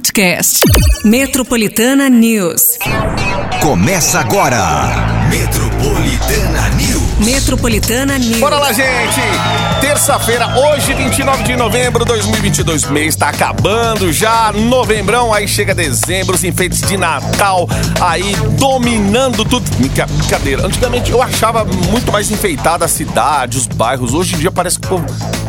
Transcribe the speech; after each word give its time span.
podcast. 0.00 0.64
Metropolitana 1.04 2.08
News. 2.08 2.78
Começa 3.62 4.20
agora. 4.20 5.19
Metropolitana 5.30 6.68
News. 6.70 7.02
Metropolitana 7.24 8.18
News. 8.18 8.38
Bora 8.40 8.58
lá, 8.58 8.72
gente! 8.72 9.20
Terça-feira, 9.80 10.46
hoje, 10.58 10.92
29 10.92 11.44
de 11.44 11.54
novembro 11.56 12.04
de 12.04 12.08
2022. 12.10 12.90
Mês 12.90 13.14
tá 13.14 13.28
acabando 13.28 14.12
já, 14.12 14.52
novembrão, 14.52 15.32
aí 15.32 15.46
chega 15.46 15.72
dezembro, 15.74 16.34
os 16.34 16.42
enfeites 16.42 16.80
de 16.82 16.96
Natal 16.96 17.68
aí 18.00 18.34
dominando 18.58 19.44
tudo. 19.44 19.70
Brinca- 19.76 20.06
Brincadeira. 20.06 20.66
Antigamente 20.66 21.10
eu 21.12 21.22
achava 21.22 21.64
muito 21.64 22.10
mais 22.10 22.30
enfeitada 22.30 22.84
a 22.84 22.88
cidade, 22.88 23.56
os 23.56 23.66
bairros. 23.66 24.12
Hoje 24.14 24.34
em 24.34 24.38
dia 24.38 24.50
parece 24.50 24.78
que 24.80 24.86
o 24.86 24.90
povo 24.90 25.06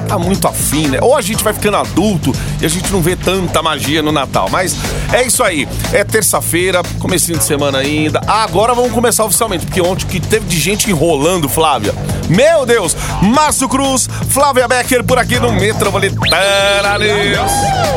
tá 0.07 0.17
muito 0.19 0.47
afim, 0.47 0.87
né? 0.87 0.99
Ou 1.01 1.15
a 1.15 1.21
gente 1.21 1.43
vai 1.43 1.53
ficando 1.53 1.77
adulto 1.77 2.33
e 2.61 2.65
a 2.65 2.69
gente 2.69 2.91
não 2.91 3.01
vê 3.01 3.15
tanta 3.15 3.61
magia 3.63 4.01
no 4.01 4.11
Natal. 4.11 4.47
Mas 4.51 4.75
é 5.11 5.23
isso 5.25 5.43
aí. 5.43 5.67
É 5.93 6.03
terça-feira, 6.03 6.81
comecinho 6.99 7.37
de 7.37 7.43
semana 7.43 7.79
ainda. 7.79 8.21
Agora 8.27 8.73
vamos 8.73 8.91
começar 8.91 9.23
oficialmente, 9.25 9.65
porque 9.71 9.79
ontem 9.79 10.05
que 10.05 10.19
teve 10.19 10.45
de 10.47 10.59
gente 10.59 10.91
enrolando, 10.91 11.47
Flávia. 11.47 11.93
Meu 12.27 12.65
Deus! 12.65 12.93
Márcio 13.21 13.69
Cruz, 13.69 14.09
Flávia 14.27 14.67
Becker 14.67 15.01
por 15.01 15.17
aqui 15.17 15.39
no 15.39 15.49
Metropolitana 15.53 16.97
News. 16.99 17.51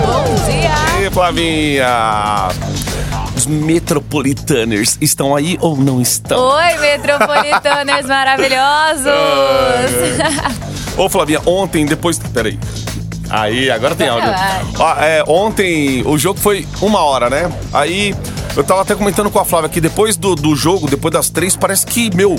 Bom 0.07 0.25
dia! 0.47 1.05
E 1.05 1.11
Flavinha? 1.11 2.49
Os 3.37 3.47
Metropolitaners 3.47 4.97
estão 5.01 5.35
aí 5.35 5.59
ou 5.61 5.77
não 5.77 6.01
estão? 6.01 6.39
Oi, 6.39 6.79
metropolitanos 6.79 8.07
maravilhosos! 8.07 9.07
Ô, 10.97 11.09
Flavinha, 11.09 11.41
ontem, 11.45 11.85
depois. 11.85 12.21
Peraí. 12.21 12.57
Aí, 13.29 13.69
agora 13.69 13.97
tem 13.97 14.09
áudio. 14.09 14.31
Ó, 14.79 14.95
é, 15.01 15.25
ontem 15.27 16.05
o 16.07 16.17
jogo 16.17 16.39
foi 16.39 16.69
uma 16.81 17.01
hora, 17.01 17.29
né? 17.29 17.51
Aí 17.73 18.15
eu 18.57 18.63
tava 18.63 18.83
até 18.83 18.95
comentando 18.95 19.31
com 19.31 19.39
a 19.39 19.45
Flávia 19.45 19.69
que 19.69 19.81
depois 19.81 20.17
do, 20.17 20.35
do 20.35 20.55
jogo, 20.55 20.89
depois 20.89 21.13
das 21.13 21.29
três, 21.29 21.57
parece 21.57 21.85
que, 21.87 22.15
meu, 22.15 22.37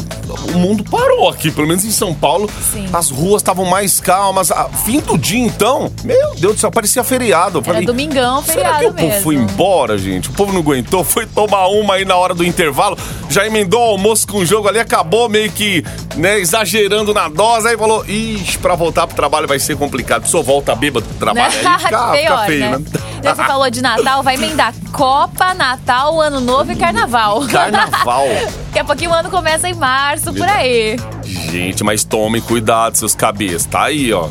o 0.53 0.57
mundo 0.57 0.83
parou 0.83 1.29
aqui, 1.29 1.51
pelo 1.51 1.67
menos 1.67 1.83
em 1.83 1.91
São 1.91 2.13
Paulo. 2.13 2.49
Sim. 2.71 2.87
As 2.93 3.09
ruas 3.09 3.41
estavam 3.41 3.65
mais 3.65 3.99
calmas. 3.99 4.51
A, 4.51 4.69
fim 4.69 4.99
do 4.99 5.17
dia, 5.17 5.39
então, 5.39 5.91
meu 6.03 6.35
Deus 6.35 6.55
do 6.55 6.59
céu, 6.59 6.71
parecia 6.71 7.03
feriado. 7.03 7.57
Eu 7.57 7.61
Era 7.63 7.73
falei, 7.73 7.85
domingão, 7.85 8.41
Será 8.43 8.53
feriado 8.53 8.79
que 8.79 8.85
o 8.85 8.93
povo 8.93 9.07
mesmo. 9.07 9.23
foi 9.23 9.35
embora, 9.35 9.97
gente? 9.97 10.29
O 10.29 10.33
povo 10.33 10.53
não 10.53 10.61
aguentou, 10.61 11.03
foi 11.03 11.25
tomar 11.25 11.67
uma 11.67 11.95
aí 11.95 12.05
na 12.05 12.15
hora 12.15 12.33
do 12.33 12.45
intervalo, 12.45 12.97
já 13.29 13.45
emendou 13.45 13.81
o 13.81 13.91
almoço 13.91 14.27
com 14.27 14.37
o 14.37 14.45
jogo 14.45 14.67
ali, 14.67 14.79
acabou 14.79 15.27
meio 15.27 15.51
que, 15.51 15.83
né, 16.15 16.39
exagerando 16.39 17.13
na 17.13 17.27
dose, 17.27 17.67
aí 17.67 17.77
falou, 17.77 18.05
ixi, 18.07 18.57
pra 18.57 18.75
voltar 18.75 19.05
pro 19.07 19.15
trabalho 19.15 19.47
vai 19.47 19.59
ser 19.59 19.75
complicado. 19.75 20.23
Pessoa 20.23 20.43
volta 20.43 20.73
bêbado 20.75 21.05
do 21.05 21.13
trabalho, 21.15 21.51
aí 21.65 21.79
fica, 21.79 21.79
fica 21.79 22.45
feio, 22.45 22.59
né? 22.71 22.77
né? 22.77 22.85
Você 23.33 23.43
falou 23.43 23.69
de 23.69 23.81
Natal, 23.81 24.21
vai 24.21 24.35
emendar 24.35 24.73
Copa, 24.91 25.53
Natal, 25.53 26.21
Ano 26.21 26.39
Novo 26.39 26.71
e 26.71 26.75
Carnaval. 26.75 27.45
Carnaval. 27.47 28.27
Daqui 28.67 28.79
a 28.79 28.83
pouquinho 28.83 29.11
o 29.11 29.13
ano 29.13 29.29
começa 29.29 29.67
em 29.67 29.73
março, 29.73 30.33
por 30.33 30.47
aí. 30.47 30.97
Gente, 31.23 31.83
mas 31.83 32.03
tomem 32.03 32.41
cuidado, 32.41 32.95
seus 32.95 33.15
cabeças. 33.15 33.65
Tá 33.65 33.83
aí, 33.83 34.11
ó. 34.13 34.29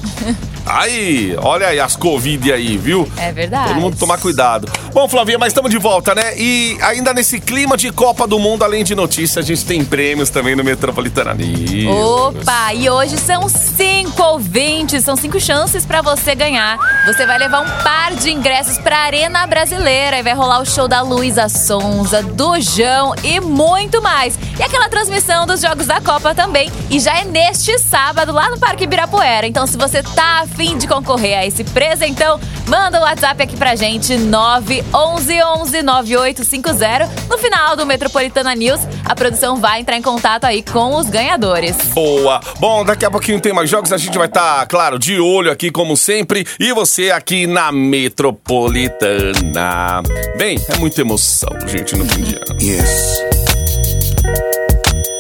Aí, 0.66 1.36
olha 1.40 1.68
aí 1.68 1.78
as 1.78 1.94
Covid 1.94 2.52
aí, 2.52 2.76
viu? 2.76 3.08
É 3.16 3.32
verdade. 3.32 3.68
Todo 3.68 3.80
mundo 3.80 3.96
tomar 3.96 4.18
cuidado. 4.18 4.70
Bom, 4.92 5.08
Flavinha, 5.08 5.38
mas 5.38 5.48
estamos 5.48 5.70
de 5.70 5.78
volta, 5.78 6.14
né? 6.14 6.36
E 6.38 6.78
ainda 6.80 7.12
nesse 7.12 7.40
clima 7.40 7.76
de 7.76 7.90
Copa 7.90 8.26
do 8.26 8.38
Mundo, 8.38 8.62
além 8.64 8.84
de 8.84 8.94
notícias, 8.94 9.44
a 9.44 9.46
gente 9.46 9.64
tem 9.64 9.84
prêmios 9.84 10.30
também 10.30 10.54
no 10.54 10.64
Metropolitana 10.64 11.34
News. 11.34 11.94
Opa! 11.94 12.72
E 12.74 12.88
hoje 12.88 13.18
são 13.18 13.48
cinco 13.48 14.22
ouvintes, 14.22 15.04
são 15.04 15.16
cinco 15.16 15.38
chances 15.40 15.84
pra 15.84 16.00
você 16.00 16.34
ganhar. 16.34 16.78
Você 17.06 17.26
vai 17.26 17.38
levar 17.38 17.60
um 17.60 17.82
par 17.82 18.14
de 18.14 18.30
ingressos 18.30 18.78
pra 18.78 18.98
Arena 18.98 19.46
Brasileira 19.46 20.18
e 20.18 20.22
vai 20.22 20.34
rolar 20.34 20.60
o 20.60 20.64
show 20.64 20.88
da 20.88 21.02
Luísa 21.02 21.48
Sonza, 21.48 22.22
do 22.22 22.60
Jão 22.60 23.14
e 23.22 23.40
muito 23.40 24.00
mais. 24.00 24.38
E 24.58 24.62
aquela 24.62 24.88
transmissão 24.88 25.46
dos 25.46 25.60
Jogos 25.60 25.86
da 25.86 26.00
Copa 26.00 26.34
também. 26.34 26.70
E 26.88 26.98
já 27.00 27.18
é 27.18 27.24
neste 27.24 27.78
sábado 27.78 28.32
lá 28.32 28.48
no 28.50 28.58
Parque 28.58 28.84
Ibirapuera. 28.84 29.46
Então, 29.46 29.66
se 29.66 29.76
você 29.76 30.02
tá 30.02 30.46
afim 30.54 30.78
de 30.78 30.86
concorrer 30.86 31.36
a 31.36 31.44
esse 31.44 31.64
presentão, 31.64 32.38
manda 32.68 33.00
o 33.00 33.02
WhatsApp 33.02 33.42
aqui 33.42 33.56
pra 33.56 33.74
gente, 33.74 34.16
911 34.16 35.82
9850. 35.82 37.10
No 37.28 37.36
final 37.38 37.74
do 37.76 37.84
Metropolitana 37.84 38.54
News, 38.54 38.80
a 39.04 39.16
produção 39.16 39.56
vai 39.56 39.80
entrar 39.80 39.96
em 39.96 40.02
contato 40.02 40.44
aí 40.44 40.62
com 40.62 40.94
os 40.94 41.10
ganhadores. 41.10 41.76
Boa! 41.92 42.38
Bom, 42.60 42.84
daqui 42.84 43.04
a 43.04 43.10
pouquinho 43.10 43.40
tem 43.40 43.52
mais 43.52 43.68
jogos, 43.68 43.92
a 43.92 43.98
gente 43.98 44.16
vai 44.16 44.28
estar, 44.28 44.64
claro, 44.66 44.96
de 44.96 45.18
olho 45.18 45.50
aqui 45.50 45.72
como 45.72 45.96
sempre. 45.96 46.46
E 46.60 46.72
você 46.72 47.10
aqui 47.10 47.48
na 47.48 47.72
Metropolitana. 47.72 50.04
Bem, 50.38 50.56
é 50.68 50.76
muita 50.76 51.00
emoção, 51.00 51.50
gente, 51.66 51.96
no 51.96 52.06
fim 52.06 52.22
de 52.22 52.36
ano. 52.36 52.62
Yes. 52.62 53.24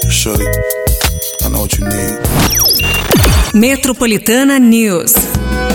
Shorty, 0.08 0.44
I 1.42 1.48
know 1.48 1.62
what 1.62 1.76
you 1.76 1.88
need. 1.88 3.13
Metropolitana 3.54 4.58
News. 4.58 5.12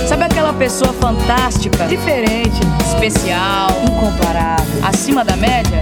Sabe 0.06 0.26
aquela 0.26 0.52
pessoa 0.52 0.92
fantástica, 0.92 1.88
diferente, 1.88 2.60
especial, 2.86 3.70
incomparável, 3.84 4.86
acima 4.86 5.24
da 5.24 5.38
média? 5.38 5.80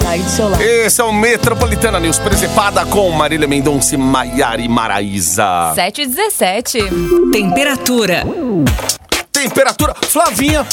Tá 0.00 0.10
aí 0.10 0.22
do 0.22 0.30
seu 0.30 0.48
lado. 0.48 0.62
Esse 0.62 1.00
é 1.00 1.04
o 1.04 1.12
Metropolitana 1.12 1.98
News, 1.98 2.20
presepada 2.20 2.86
com 2.86 3.10
Marília 3.10 3.48
Mendonça 3.48 3.96
e 3.96 3.98
Maiara 3.98 4.62
Maraíza. 4.68 5.72
7 5.74 6.02
e 6.02 6.06
17. 6.06 6.78
Temperatura. 7.32 8.24
Temperatura. 9.32 9.96
Flavinha, 10.02 10.64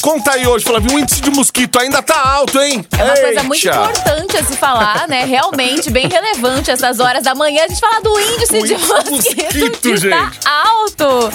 conta 0.00 0.32
aí 0.32 0.46
hoje, 0.46 0.64
Flavinha. 0.64 0.96
O 0.96 0.98
índice 0.98 1.20
de 1.20 1.30
mosquito 1.30 1.78
ainda 1.78 2.02
tá 2.02 2.20
alto, 2.20 2.60
hein? 2.60 2.84
É 2.98 3.04
uma 3.04 3.14
coisa 3.16 3.42
muito 3.42 3.66
Eita. 3.66 3.76
importante 3.78 4.36
a 4.36 4.44
se 4.44 4.56
falar, 4.56 5.08
né? 5.08 5.24
Realmente, 5.24 5.90
bem 5.90 6.08
relevante 6.08 6.70
essas 6.70 7.00
horas 7.00 7.24
da 7.24 7.34
manhã. 7.34 7.64
A 7.64 7.68
gente 7.68 7.80
fala 7.80 8.00
do 8.00 8.18
índice 8.20 8.58
O 8.58 8.66
de 8.66 8.74
índice 8.74 8.86
de 8.86 9.10
mosquito, 9.10 9.10
mosquito, 9.44 9.78
que 9.80 9.88
está 9.90 10.24
gente. 10.24 10.38
alto. 10.46 11.32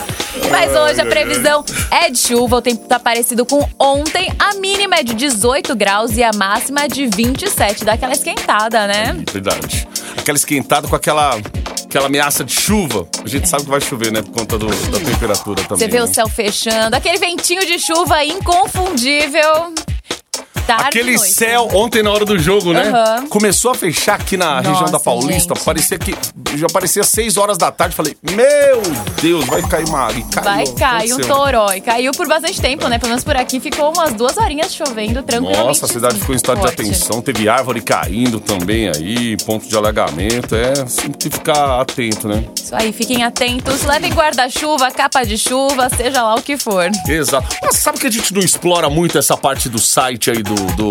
Mas 0.49 0.75
hoje 0.75 0.99
a 1.01 1.05
previsão 1.05 1.63
é 1.91 2.09
de 2.09 2.17
chuva, 2.17 2.57
o 2.57 2.61
tempo 2.61 2.87
tá 2.87 2.99
parecido 2.99 3.45
com 3.45 3.67
ontem. 3.79 4.33
A 4.39 4.55
mínima 4.55 4.95
é 4.95 5.03
de 5.03 5.13
18 5.13 5.75
graus 5.75 6.17
e 6.17 6.23
a 6.23 6.31
máxima 6.33 6.81
é 6.81 6.87
de 6.87 7.05
27. 7.07 7.85
Dá 7.85 7.93
aquela 7.93 8.13
esquentada, 8.13 8.87
né? 8.87 9.15
Verdade. 9.31 9.87
Aquela 10.17 10.37
esquentada 10.37 10.87
com 10.87 10.95
aquela, 10.95 11.37
aquela 11.93 12.07
ameaça 12.07 12.43
de 12.43 12.51
chuva. 12.51 13.07
A 13.23 13.27
gente 13.27 13.47
sabe 13.47 13.65
que 13.65 13.69
vai 13.69 13.79
chover, 13.79 14.11
né? 14.11 14.23
Por 14.23 14.31
conta 14.31 14.57
do- 14.57 14.65
da 14.65 14.99
temperatura 14.99 15.61
também. 15.63 15.77
Você 15.77 15.87
vê 15.87 15.99
né? 15.99 16.03
o 16.03 16.07
céu 16.11 16.27
fechando, 16.27 16.95
aquele 16.95 17.19
ventinho 17.19 17.63
de 17.67 17.77
chuva 17.77 18.25
inconfundível. 18.25 19.71
Tarde 20.65 20.83
Aquele 20.87 21.15
noite. 21.17 21.33
céu 21.33 21.67
ontem 21.73 22.01
na 22.01 22.11
hora 22.11 22.25
do 22.25 22.37
jogo, 22.39 22.71
né? 22.73 22.87
Aham. 22.89 23.27
Começou 23.27 23.71
a 23.71 23.75
fechar 23.75 24.15
aqui 24.15 24.37
na 24.37 24.55
Nossa, 24.61 24.69
região 24.69 24.91
da 24.91 24.99
Paulista. 24.99 25.53
gente. 25.55 25.65
Parecia 25.65 25.99
que. 25.99 26.15
Já 26.55 26.67
parecia 26.71 27.03
6 27.03 27.37
horas 27.37 27.57
da 27.57 27.71
tarde. 27.71 27.95
Falei, 27.95 28.15
meu 28.31 28.81
Deus, 29.21 29.45
vai 29.45 29.61
cair 29.63 29.85
uma 29.87 29.99
água. 30.07 30.23
Caiu. 30.31 30.43
Vai 30.43 30.67
cair 30.75 31.13
um 31.13 31.17
toró. 31.19 31.73
E 31.73 31.81
caiu 31.81 32.11
por 32.13 32.27
bastante 32.27 32.61
tempo, 32.61 32.87
né? 32.87 32.97
Pelo 32.97 33.09
menos 33.09 33.23
por 33.23 33.35
aqui 33.35 33.59
ficou 33.59 33.91
umas 33.93 34.13
duas 34.13 34.37
horinhas 34.37 34.73
chovendo 34.73 35.21
tranquilamente. 35.23 35.65
Nossa, 35.67 35.85
a 35.85 35.89
cidade 35.89 36.19
ficou 36.19 36.33
em 36.33 36.37
estado 36.37 36.57
de 36.57 36.61
forte. 36.63 36.81
atenção. 36.81 37.21
Teve 37.21 37.49
árvore 37.49 37.81
caindo 37.81 38.39
também 38.39 38.87
aí, 38.89 39.35
ponto 39.45 39.67
de 39.67 39.75
alagamento. 39.75 40.55
É, 40.55 40.85
sempre 40.85 41.29
ficar 41.29 41.81
atento, 41.81 42.27
né? 42.27 42.43
Isso 42.55 42.75
aí, 42.75 42.93
fiquem 42.93 43.23
atentos. 43.23 43.83
Levem 43.83 44.13
guarda-chuva, 44.13 44.91
capa 44.91 45.23
de 45.23 45.37
chuva, 45.37 45.89
seja 45.89 46.21
lá 46.23 46.35
o 46.35 46.41
que 46.41 46.57
for. 46.57 46.89
Exato. 47.07 47.47
Mas 47.63 47.77
sabe 47.77 47.99
que 47.99 48.07
a 48.07 48.11
gente 48.11 48.33
não 48.33 48.41
explora 48.41 48.89
muito 48.89 49.17
essa 49.17 49.35
parte 49.35 49.67
do 49.69 49.79
site 49.79 50.29
aí 50.31 50.43
do, 50.43 50.52
do, 50.55 50.89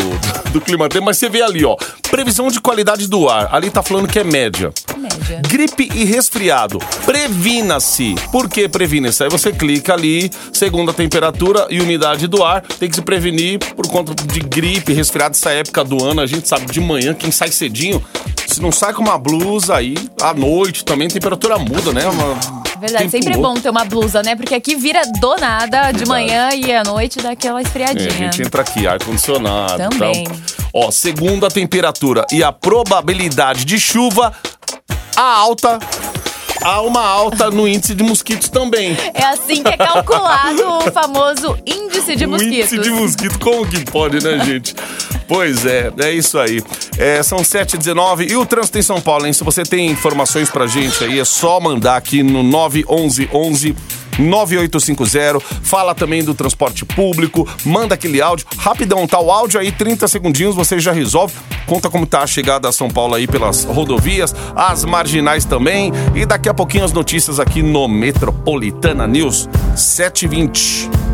do 0.51 0.61
clima 0.61 0.89
tempo, 0.89 1.07
mas 1.07 1.19
você 1.19 1.29
vê 1.29 1.43
ali, 1.43 1.65
ó. 1.65 1.77
Previsão 2.11 2.49
de 2.49 2.61
qualidade 2.61 3.09
do 3.09 3.29
ar. 3.29 3.49
Ali 3.55 3.71
tá 3.71 3.83
falando 3.83 4.07
que 4.07 4.19
é 4.19 4.25
média. 4.25 4.71
Média. 4.97 5.41
Gripe 5.49 5.91
e 5.95 6.05
resfriado. 6.05 6.79
Previna-se. 7.05 8.15
Por 8.31 8.49
que 8.49 8.69
previna-se? 8.69 9.23
Aí 9.23 9.31
você 9.31 9.53
clica 9.53 9.95
ali, 9.95 10.31
segundo 10.53 10.91
a 10.91 10.95
temperatura 10.95 11.67
e 11.71 11.81
umidade 11.81 12.27
do 12.27 12.45
ar, 12.45 12.63
tem 12.63 12.89
que 12.89 12.95
se 12.95 13.03
prevenir 13.03 13.59
por 13.75 13.89
conta 13.89 14.15
de 14.15 14.41
gripe, 14.41 14.93
resfriado, 14.93 15.35
essa 15.35 15.51
época 15.51 15.85
do 15.85 16.05
ano. 16.05 16.21
A 16.21 16.27
gente 16.27 16.49
sabe 16.49 16.67
de 16.67 16.81
manhã, 16.81 17.15
quem 17.15 17.31
sai 17.31 17.51
cedinho, 17.51 18.03
se 18.53 18.61
não 18.63 18.71
sai 18.73 18.93
com 18.93 19.03
uma 19.03 19.19
blusa 19.19 19.77
aí, 19.77 19.95
à 20.21 20.33
noite 20.35 20.85
também 20.85 21.07
a 21.07 21.11
temperatura 21.11 21.59
muda, 21.59 21.93
né? 21.93 22.07
Uma- 22.07 22.63
Verdade, 22.79 23.05
tempo 23.05 23.11
sempre 23.13 23.35
é 23.35 23.37
bom 23.37 23.55
ter 23.55 23.71
uma 23.71 23.85
blusa, 23.85 24.23
né? 24.25 24.35
Porque 24.35 24.55
aqui 24.55 24.75
vira 24.75 25.03
do 25.21 25.37
nada, 25.37 25.93
de 25.93 25.99
Verdade. 25.99 26.09
manhã 26.09 26.51
e 26.53 26.73
à 26.75 26.83
noite 26.83 27.21
dá 27.21 27.31
aquela 27.31 27.61
É, 27.61 27.63
esfriadinha. 27.63 28.09
a 28.09 28.13
gente 28.13 28.43
entra 28.43 28.63
aqui, 28.63 28.87
ar-condicionado. 28.89 29.77
Também. 29.91 30.27
Ó, 30.75 30.91
segundo 30.91 31.47
a 31.47 31.49
temperatura 31.51 32.27
e 32.33 32.43
a 32.43 32.51
probabilidade 32.51 33.65
de 33.65 33.79
chuva, 33.79 34.33
a 35.17 35.23
alta. 35.39 35.79
Há 36.65 36.81
uma 36.83 37.05
alta 37.05 37.51
no 37.51 37.67
índice 37.67 37.93
de 37.95 38.05
mosquitos 38.05 38.49
também. 38.49 38.97
É 39.15 39.25
assim 39.25 39.63
que 39.65 39.69
é 39.69 39.77
calculado 39.77 40.63
o 40.79 40.93
famoso 40.93 41.59
índice 41.67 42.15
de 42.15 42.25
O 42.25 42.31
mosquitos. 42.31 42.73
índice 42.73 42.79
de 42.79 42.91
mosquito, 42.91 43.39
como 43.41 43.67
que 43.67 43.85
pode, 43.91 44.23
né, 44.25 44.45
gente? 44.45 44.75
Pois 45.33 45.65
é, 45.65 45.91
é 45.99 46.13
isso 46.13 46.39
aí. 46.39 46.63
É, 46.99 47.23
são 47.23 47.39
7h19 47.39 48.31
e 48.31 48.37
o 48.37 48.45
trânsito 48.45 48.79
em 48.79 48.83
São 48.83 49.01
Paulo, 49.01 49.27
hein? 49.27 49.33
Se 49.33 49.43
você 49.43 49.63
tem 49.63 49.89
informações 49.89 50.51
pra 50.51 50.67
gente 50.67 51.03
aí, 51.03 51.19
é 51.19 51.25
só 51.25 51.59
mandar 51.59 51.97
aqui 51.97 52.23
no 52.23 52.43
911 52.43 53.31
11 53.33 53.77
9850. 54.19 55.41
Fala 55.63 55.95
também 55.95 56.23
do 56.23 56.35
transporte 56.35 56.85
público, 56.85 57.49
manda 57.65 57.95
aquele 57.95 58.21
áudio, 58.21 58.47
rapidão, 58.59 59.07
tá 59.07 59.19
o 59.21 59.33
áudio 59.33 59.59
aí, 59.59 59.73
30 59.73 60.07
segundinhos, 60.07 60.55
você 60.55 60.79
já 60.79 60.93
resolve. 60.93 61.33
Conta 61.67 61.89
como 61.89 62.05
tá 62.05 62.21
a 62.21 62.27
chegada 62.27 62.69
a 62.69 62.73
São 62.73 62.91
Paulo 62.91 63.15
aí 63.15 63.27
pelas 63.27 63.65
rodovias, 63.65 64.35
as 64.55 64.85
marginais 64.85 65.47
também. 65.47 65.95
E 66.15 66.27
daqui 66.27 66.51
a 66.51 66.55
pouquinho 66.55 66.85
as 66.85 66.93
notícias 66.93 67.41
aqui 67.41 67.63
no 67.63 67.89
Metropolitana 67.89 69.07
News 69.07 69.49
720. 69.75 71.12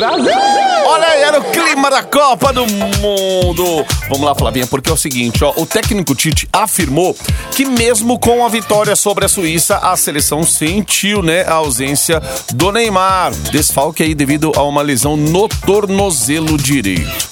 Olha 0.00 1.08
aí, 1.08 1.22
era 1.22 1.40
o 1.40 1.44
clima 1.50 1.90
da 1.90 2.04
Copa 2.04 2.52
do 2.52 2.64
Mundo. 2.66 3.84
Vamos 4.08 4.20
lá, 4.20 4.32
Flavinha, 4.32 4.64
porque 4.64 4.88
é 4.88 4.92
o 4.92 4.96
seguinte, 4.96 5.42
ó, 5.42 5.52
o 5.56 5.66
técnico 5.66 6.14
Tite 6.14 6.48
afirmou 6.52 7.16
que 7.56 7.64
mesmo 7.64 8.16
com 8.16 8.46
a 8.46 8.48
vitória 8.48 8.94
sobre 8.94 9.24
a 9.24 9.28
Suíça, 9.28 9.78
a 9.78 9.96
seleção 9.96 10.44
sentiu, 10.44 11.20
né, 11.20 11.42
a 11.42 11.54
ausência 11.54 12.22
do 12.54 12.70
Neymar, 12.70 13.32
desfalque 13.50 14.04
aí 14.04 14.14
devido 14.14 14.52
a 14.54 14.62
uma 14.62 14.82
lesão 14.82 15.16
no 15.16 15.48
tornozelo 15.48 16.56
direito. 16.56 17.28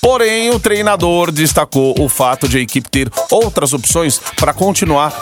Porém, 0.00 0.48
o 0.48 0.58
treinador 0.58 1.30
destacou 1.30 1.94
o 2.00 2.08
fato 2.08 2.48
de 2.48 2.56
a 2.56 2.60
equipe 2.60 2.88
ter 2.88 3.10
outras 3.30 3.74
opções 3.74 4.18
para 4.38 4.54
continuar 4.54 5.12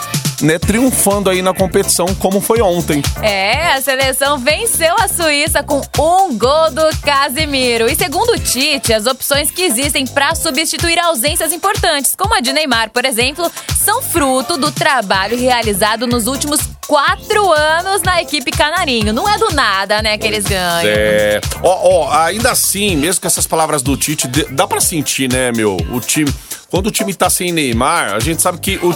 né, 0.41 0.59
triunfando 0.59 1.29
aí 1.29 1.41
na 1.41 1.53
competição, 1.53 2.05
como 2.15 2.39
foi 2.39 2.61
ontem. 2.61 3.01
É, 3.21 3.73
a 3.73 3.81
seleção 3.81 4.37
venceu 4.37 4.95
a 4.99 5.07
Suíça 5.07 5.63
com 5.63 5.81
um 5.99 6.37
gol 6.37 6.71
do 6.71 6.83
Casimiro. 7.01 7.89
E 7.89 7.95
segundo 7.95 8.33
o 8.33 8.39
Tite, 8.39 8.93
as 8.93 9.05
opções 9.05 9.51
que 9.51 9.63
existem 9.63 10.05
para 10.05 10.35
substituir 10.35 10.99
ausências 10.99 11.51
importantes, 11.51 12.13
como 12.15 12.35
a 12.35 12.39
de 12.39 12.53
Neymar, 12.53 12.89
por 12.91 13.05
exemplo, 13.05 13.51
são 13.75 14.01
fruto 14.01 14.57
do 14.57 14.71
trabalho 14.71 15.37
realizado 15.37 16.05
nos 16.05 16.27
últimos 16.27 16.59
quatro 16.87 17.51
anos 17.51 18.01
na 18.01 18.21
equipe 18.21 18.51
Canarinho. 18.51 19.13
Não 19.13 19.27
é 19.27 19.37
do 19.37 19.49
nada, 19.51 20.01
né, 20.01 20.17
que 20.17 20.25
eles 20.25 20.45
ganham. 20.45 20.81
É. 20.85 21.41
Ó, 21.61 22.05
ó, 22.05 22.13
ainda 22.13 22.51
assim, 22.51 22.95
mesmo 22.95 23.21
com 23.21 23.27
essas 23.27 23.45
palavras 23.45 23.81
do 23.81 23.95
Tite, 23.97 24.27
dá 24.27 24.67
para 24.67 24.79
sentir, 24.79 25.31
né, 25.31 25.51
meu, 25.51 25.77
o 25.91 25.99
time. 25.99 26.33
Quando 26.69 26.87
o 26.87 26.91
time 26.91 27.13
tá 27.13 27.29
sem 27.29 27.51
Neymar, 27.51 28.13
a 28.13 28.19
gente 28.19 28.41
sabe 28.41 28.59
que 28.59 28.77
o, 28.77 28.93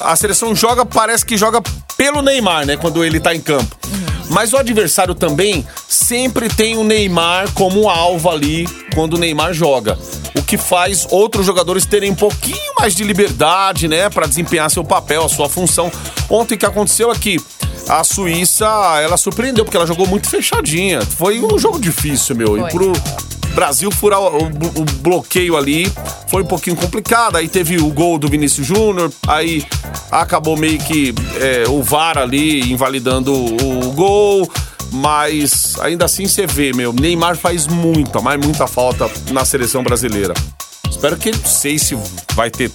a 0.00 0.16
seleção 0.16 0.54
joga, 0.54 0.84
parece 0.84 1.24
que 1.24 1.36
joga 1.36 1.60
pelo 1.96 2.22
Neymar, 2.22 2.66
né? 2.66 2.76
Quando 2.76 3.04
ele 3.04 3.20
tá 3.20 3.34
em 3.34 3.40
campo. 3.40 3.76
Mas 4.30 4.52
o 4.52 4.56
adversário 4.56 5.14
também 5.14 5.66
sempre 5.88 6.48
tem 6.48 6.76
o 6.76 6.84
Neymar 6.84 7.52
como 7.52 7.88
alvo 7.88 8.30
ali 8.30 8.66
quando 8.94 9.14
o 9.14 9.18
Neymar 9.18 9.52
joga. 9.52 9.98
O 10.34 10.42
que 10.42 10.56
faz 10.56 11.06
outros 11.10 11.44
jogadores 11.44 11.84
terem 11.84 12.10
um 12.10 12.14
pouquinho 12.14 12.74
mais 12.78 12.94
de 12.94 13.04
liberdade, 13.04 13.88
né? 13.88 14.08
para 14.08 14.26
desempenhar 14.26 14.70
seu 14.70 14.84
papel, 14.84 15.24
a 15.24 15.28
sua 15.28 15.48
função. 15.48 15.92
Ontem 16.30 16.56
que 16.56 16.64
aconteceu 16.64 17.10
aqui? 17.10 17.38
a 17.88 18.04
Suíça, 18.04 18.66
ela 19.02 19.16
surpreendeu, 19.16 19.64
porque 19.64 19.76
ela 19.76 19.86
jogou 19.86 20.06
muito 20.06 20.28
fechadinha. 20.28 21.02
Foi 21.02 21.40
um 21.40 21.58
jogo 21.58 21.80
difícil, 21.80 22.36
meu. 22.36 22.56
Foi. 22.56 22.60
E 22.60 22.70
pro, 22.70 22.92
Brasil 23.54 23.90
furar 23.90 24.20
o, 24.20 24.46
o, 24.46 24.84
bloqueio 25.00 25.56
ali 25.56 25.90
foi 26.28 26.42
um 26.42 26.46
pouquinho 26.46 26.76
complicado. 26.76 27.36
Aí 27.36 27.48
teve 27.48 27.76
o 27.78 27.88
gol 27.90 28.18
do 28.18 28.28
Vinícius 28.28 28.66
Júnior, 28.66 29.10
aí 29.26 29.64
acabou 30.10 30.56
meio 30.56 30.78
que 30.78 31.14
é, 31.40 31.68
o 31.68 31.82
VAR 31.82 32.18
ali 32.18 32.72
invalidando 32.72 33.32
o, 33.32 33.88
o 33.88 33.92
gol. 33.92 34.50
Mas 34.92 35.78
ainda 35.80 36.04
assim 36.04 36.26
você 36.26 36.46
vê, 36.46 36.72
meu, 36.72 36.92
Neymar 36.92 37.36
faz 37.36 37.66
muita, 37.66 38.20
mas 38.20 38.38
muita 38.38 38.66
falta 38.66 39.10
na 39.30 39.44
seleção 39.44 39.82
brasileira. 39.82 40.34
Espero 40.90 41.16
que, 41.16 41.30
não 41.30 41.44
sei 41.44 41.78
se 41.78 41.98
vai 42.34 42.50
ter 42.50 42.70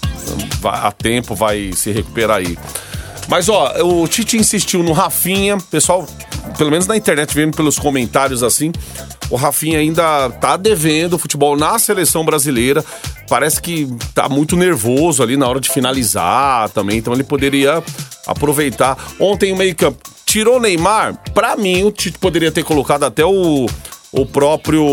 a 0.64 0.92
tempo, 0.92 1.36
vai 1.36 1.72
se 1.74 1.92
recuperar 1.92 2.38
aí. 2.38 2.58
Mas 3.28 3.50
ó, 3.50 3.74
o 3.84 4.08
Tite 4.08 4.38
insistiu 4.38 4.82
no 4.82 4.94
Rafinha, 4.94 5.58
pessoal, 5.70 6.08
pelo 6.58 6.72
menos 6.72 6.88
na 6.88 6.98
internet, 6.98 7.34
vendo 7.34 7.56
pelos 7.56 7.78
comentários 7.78 8.42
assim, 8.42 8.72
o 9.30 9.36
Rafinha 9.36 9.80
ainda 9.80 10.30
tá 10.30 10.58
devendo 10.58 11.18
futebol 11.18 11.56
na 11.56 11.78
seleção 11.78 12.26
brasileira. 12.26 12.84
Parece 13.30 13.62
que 13.62 13.88
tá 14.14 14.28
muito 14.28 14.56
nervoso 14.56 15.22
ali 15.22 15.38
na 15.38 15.48
hora 15.48 15.60
de 15.60 15.70
finalizar 15.70 16.70
também, 16.70 16.98
então 16.98 17.14
ele 17.14 17.24
poderia 17.24 17.84
aproveitar. 18.26 18.98
Ontem 19.20 19.52
o 19.52 19.56
meio-campo 19.56 19.98
tirou 20.26 20.60
Neymar, 20.60 21.18
pra 21.34 21.56
mim 21.56 21.84
o 21.84 21.92
Tite 21.92 22.18
poderia 22.18 22.52
ter 22.52 22.64
colocado 22.64 23.04
até 23.04 23.26
o 23.26 23.68
o 24.10 24.26
próprio. 24.26 24.86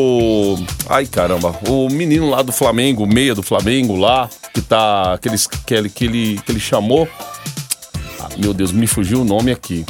Ai 0.89 1.07
caramba, 1.07 1.55
o 1.69 1.89
menino 1.89 2.29
lá 2.29 2.43
do 2.43 2.53
Flamengo, 2.53 3.07
meia 3.07 3.35
do 3.35 3.43
Flamengo 3.43 3.97
lá, 3.97 4.29
que 4.53 4.61
tá. 4.61 5.15
Aqueles, 5.15 5.47
que, 5.47 5.75
ele, 5.75 5.89
que, 5.89 6.05
ele, 6.05 6.41
que 6.45 6.53
ele 6.53 6.61
chamou. 6.61 7.09
Ah, 8.21 8.29
meu 8.37 8.53
Deus, 8.53 8.73
me 8.73 8.87
fugiu 8.87 9.21
o 9.21 9.25
nome 9.25 9.53
aqui 9.53 9.85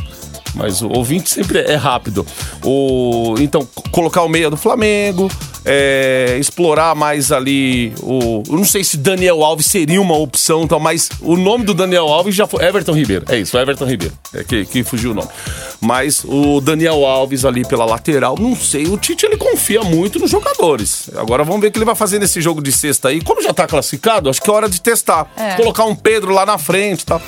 mas 0.54 0.82
o 0.82 0.88
ouvinte 0.88 1.30
sempre 1.30 1.58
é 1.60 1.74
rápido. 1.74 2.26
O, 2.64 3.34
então, 3.38 3.66
colocar 3.90 4.22
o 4.22 4.28
meia 4.28 4.48
do 4.48 4.56
Flamengo, 4.56 5.30
é, 5.64 6.36
explorar 6.38 6.94
mais 6.94 7.32
ali 7.32 7.92
o. 8.02 8.42
Eu 8.46 8.56
não 8.56 8.64
sei 8.64 8.84
se 8.84 8.96
Daniel 8.96 9.42
Alves 9.42 9.66
seria 9.66 10.00
uma 10.00 10.16
opção, 10.16 10.62
então, 10.62 10.78
mas 10.78 11.08
o 11.20 11.36
nome 11.36 11.64
do 11.64 11.72
Daniel 11.72 12.06
Alves 12.06 12.34
já 12.34 12.46
foi. 12.46 12.64
Everton 12.64 12.92
Ribeiro. 12.92 13.24
É 13.28 13.38
isso, 13.38 13.56
Everton 13.56 13.86
Ribeiro. 13.86 14.14
É 14.32 14.44
que, 14.44 14.64
que 14.66 14.84
fugiu 14.84 15.12
o 15.12 15.14
nome. 15.14 15.28
Mas 15.80 16.22
o 16.24 16.60
Daniel 16.60 17.04
Alves 17.04 17.44
ali 17.44 17.64
pela 17.64 17.84
lateral, 17.84 18.36
não 18.38 18.54
sei. 18.54 18.86
O 18.86 18.96
Tite 18.96 19.26
ele 19.26 19.36
confia 19.36 19.82
muito 19.82 20.18
nos 20.18 20.30
jogadores. 20.30 21.10
Agora 21.16 21.44
vamos 21.44 21.60
ver 21.60 21.68
o 21.68 21.70
que 21.70 21.78
ele 21.78 21.84
vai 21.84 21.94
fazer 21.94 22.18
nesse 22.18 22.40
jogo 22.40 22.62
de 22.62 22.70
sexta 22.70 23.08
aí. 23.08 23.20
Como 23.20 23.42
já 23.42 23.52
tá 23.52 23.66
classificado, 23.66 24.28
acho 24.28 24.40
que 24.40 24.50
é 24.50 24.52
hora 24.52 24.68
de 24.68 24.80
testar. 24.80 25.26
É. 25.36 25.54
Colocar 25.54 25.84
um 25.84 25.94
Pedro 25.94 26.32
lá 26.32 26.44
na 26.44 26.58
frente 26.58 27.02
e 27.02 27.06
tal. 27.06 27.22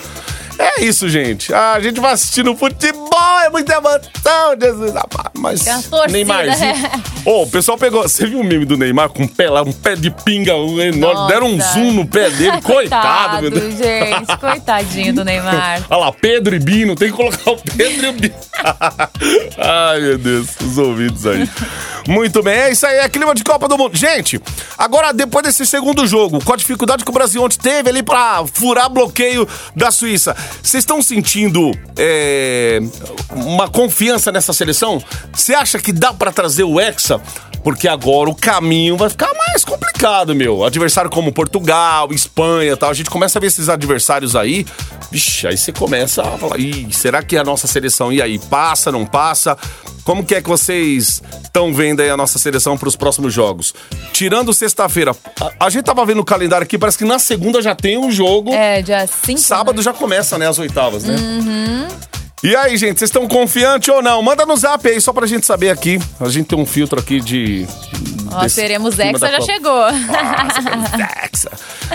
É 0.58 0.82
isso, 0.82 1.08
gente. 1.08 1.52
A 1.52 1.78
gente 1.80 2.00
vai 2.00 2.12
assistindo 2.12 2.54
futebol, 2.56 3.05
é 3.44 3.50
muita 3.50 3.74
emoção, 3.74 4.56
Jesus 4.60 4.92
Mas 5.34 5.66
é 5.66 5.76
Neymarzinho. 6.10 6.74
Ô, 7.26 7.30
oh, 7.30 7.42
o 7.42 7.50
pessoal 7.50 7.76
pegou. 7.76 8.02
Você 8.02 8.24
viu 8.24 8.38
o 8.40 8.44
meme 8.44 8.64
do 8.64 8.76
Neymar 8.76 9.08
com 9.08 9.24
um 9.24 9.28
pé 9.28 9.50
lá, 9.50 9.62
um 9.62 9.72
pé 9.72 9.96
de 9.96 10.12
pinga 10.12 10.52
enorme? 10.52 10.92
Nossa. 10.92 11.26
Deram 11.26 11.48
um 11.48 11.60
zoom 11.60 11.92
no 11.92 12.06
pé 12.06 12.30
dele. 12.30 12.60
Coitado, 12.62 13.42
meu 13.42 13.50
Deus. 13.50 13.74
gente. 13.76 14.36
Coitadinho 14.38 15.12
do 15.12 15.24
Neymar. 15.24 15.82
Olha 15.90 16.00
lá, 16.00 16.12
Pedro 16.12 16.54
e 16.54 16.60
Bino. 16.60 16.94
Tem 16.94 17.10
que 17.10 17.16
colocar 17.16 17.50
o 17.50 17.56
Pedro 17.56 18.06
e 18.06 18.08
o 18.10 18.12
Bino. 18.12 18.34
Ai, 19.58 20.00
meu 20.00 20.18
Deus. 20.18 20.50
Os 20.60 20.78
ouvidos 20.78 21.26
aí. 21.26 21.48
Muito 22.08 22.40
bem, 22.40 22.54
é 22.54 22.70
isso 22.70 22.86
aí, 22.86 22.98
é 22.98 23.08
clima 23.08 23.34
de 23.34 23.42
Copa 23.42 23.66
do 23.66 23.76
Mundo. 23.76 23.96
Gente, 23.96 24.40
agora 24.78 25.12
depois 25.12 25.44
desse 25.44 25.66
segundo 25.66 26.06
jogo, 26.06 26.42
com 26.44 26.52
a 26.52 26.56
dificuldade 26.56 27.04
que 27.04 27.10
o 27.10 27.12
Brasil 27.12 27.42
ontem 27.42 27.58
teve 27.58 27.90
ali 27.90 28.02
pra 28.02 28.44
furar 28.46 28.88
bloqueio 28.88 29.46
da 29.74 29.90
Suíça, 29.90 30.36
vocês 30.62 30.82
estão 30.82 31.02
sentindo 31.02 31.72
é, 31.98 32.80
uma 33.30 33.68
confiança 33.68 34.30
nessa 34.32 34.52
seleção? 34.52 35.02
Você 35.32 35.54
acha 35.54 35.78
que 35.78 35.92
dá 35.92 36.12
para 36.12 36.32
trazer 36.32 36.64
o 36.64 36.80
Hexa? 36.80 37.20
Porque 37.62 37.88
agora 37.88 38.30
o 38.30 38.34
caminho 38.34 38.96
vai 38.96 39.10
ficar 39.10 39.32
mais 39.34 39.64
complicado, 39.64 40.34
meu. 40.34 40.64
Adversário 40.64 41.10
como 41.10 41.32
Portugal, 41.32 42.12
Espanha 42.12 42.72
e 42.72 42.76
tal. 42.76 42.90
A 42.90 42.94
gente 42.94 43.10
começa 43.10 43.38
a 43.38 43.40
ver 43.40 43.48
esses 43.48 43.68
adversários 43.68 44.36
aí. 44.36 44.64
Vixe, 45.10 45.48
aí 45.48 45.56
você 45.56 45.72
começa 45.72 46.22
a 46.22 46.38
falar: 46.38 46.60
Ih, 46.60 46.92
será 46.92 47.24
que 47.24 47.36
é 47.36 47.40
a 47.40 47.44
nossa 47.44 47.66
seleção? 47.66 48.12
E 48.12 48.22
aí, 48.22 48.38
passa, 48.38 48.92
não 48.92 49.04
passa? 49.04 49.56
Como 50.04 50.24
que 50.24 50.36
é 50.36 50.40
que 50.40 50.48
vocês 50.48 51.20
estão 51.42 51.74
vendo 51.74 52.00
aí 52.00 52.08
a 52.08 52.16
nossa 52.16 52.38
seleção 52.38 52.78
para 52.78 52.86
os 52.88 52.94
próximos 52.94 53.34
jogos? 53.34 53.74
Tirando 54.12 54.54
sexta-feira, 54.54 55.10
a, 55.40 55.66
a, 55.66 55.68
gente 55.68 55.84
tava 55.84 56.06
vendo 56.06 56.20
o 56.20 56.24
calendário 56.24 56.64
aqui, 56.64 56.78
parece 56.78 56.96
que 56.96 57.04
na 57.04 57.18
segunda 57.18 57.60
já 57.60 57.74
tem 57.74 57.98
um 57.98 58.12
jogo. 58.12 58.52
É, 58.52 58.80
dia 58.80 59.04
5. 59.04 59.40
Sábado 59.40 59.78
né? 59.78 59.82
já 59.82 59.92
começa, 59.92 60.38
né, 60.38 60.48
as 60.48 60.60
oitavas, 60.60 61.02
né? 61.02 61.16
Uhum. 61.16 61.88
E 62.42 62.54
aí, 62.54 62.76
gente, 62.76 62.98
vocês 62.98 63.08
estão 63.08 63.26
confiantes 63.26 63.88
ou 63.88 64.02
não? 64.02 64.20
Manda 64.22 64.44
no 64.44 64.54
zap 64.56 64.86
aí, 64.86 65.00
só 65.00 65.10
pra 65.12 65.26
gente 65.26 65.46
saber 65.46 65.70
aqui. 65.70 65.98
A 66.20 66.28
gente 66.28 66.46
tem 66.46 66.58
um 66.58 66.66
filtro 66.66 67.00
aqui 67.00 67.18
de. 67.18 67.66
Ó, 68.30 68.46
teremos 68.48 68.98
Hexa 68.98 69.30
já 69.30 69.40
chegou. 69.40 69.86
Hexa. 71.24 71.50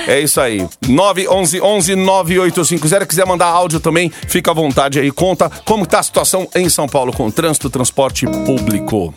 É 0.07 0.19
isso 0.19 0.41
aí. 0.41 0.67
911 0.87 1.61
11 1.61 1.95
9850. 1.95 3.05
Quiser 3.05 3.27
mandar 3.27 3.45
áudio 3.47 3.79
também, 3.79 4.11
fica 4.27 4.49
à 4.49 4.53
vontade 4.53 4.99
aí. 4.99 5.11
Conta 5.11 5.47
como 5.63 5.85
tá 5.85 5.99
a 5.99 6.03
situação 6.03 6.47
em 6.55 6.67
São 6.69 6.87
Paulo 6.87 7.13
com 7.13 7.27
o 7.27 7.31
trânsito 7.31 7.69
transporte 7.69 8.25
público. 8.25 9.13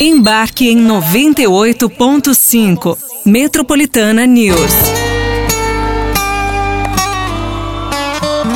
Embarque 0.00 0.70
em 0.70 0.78
98.5 0.78 2.96
Metropolitana 3.26 4.26
News. 4.26 5.01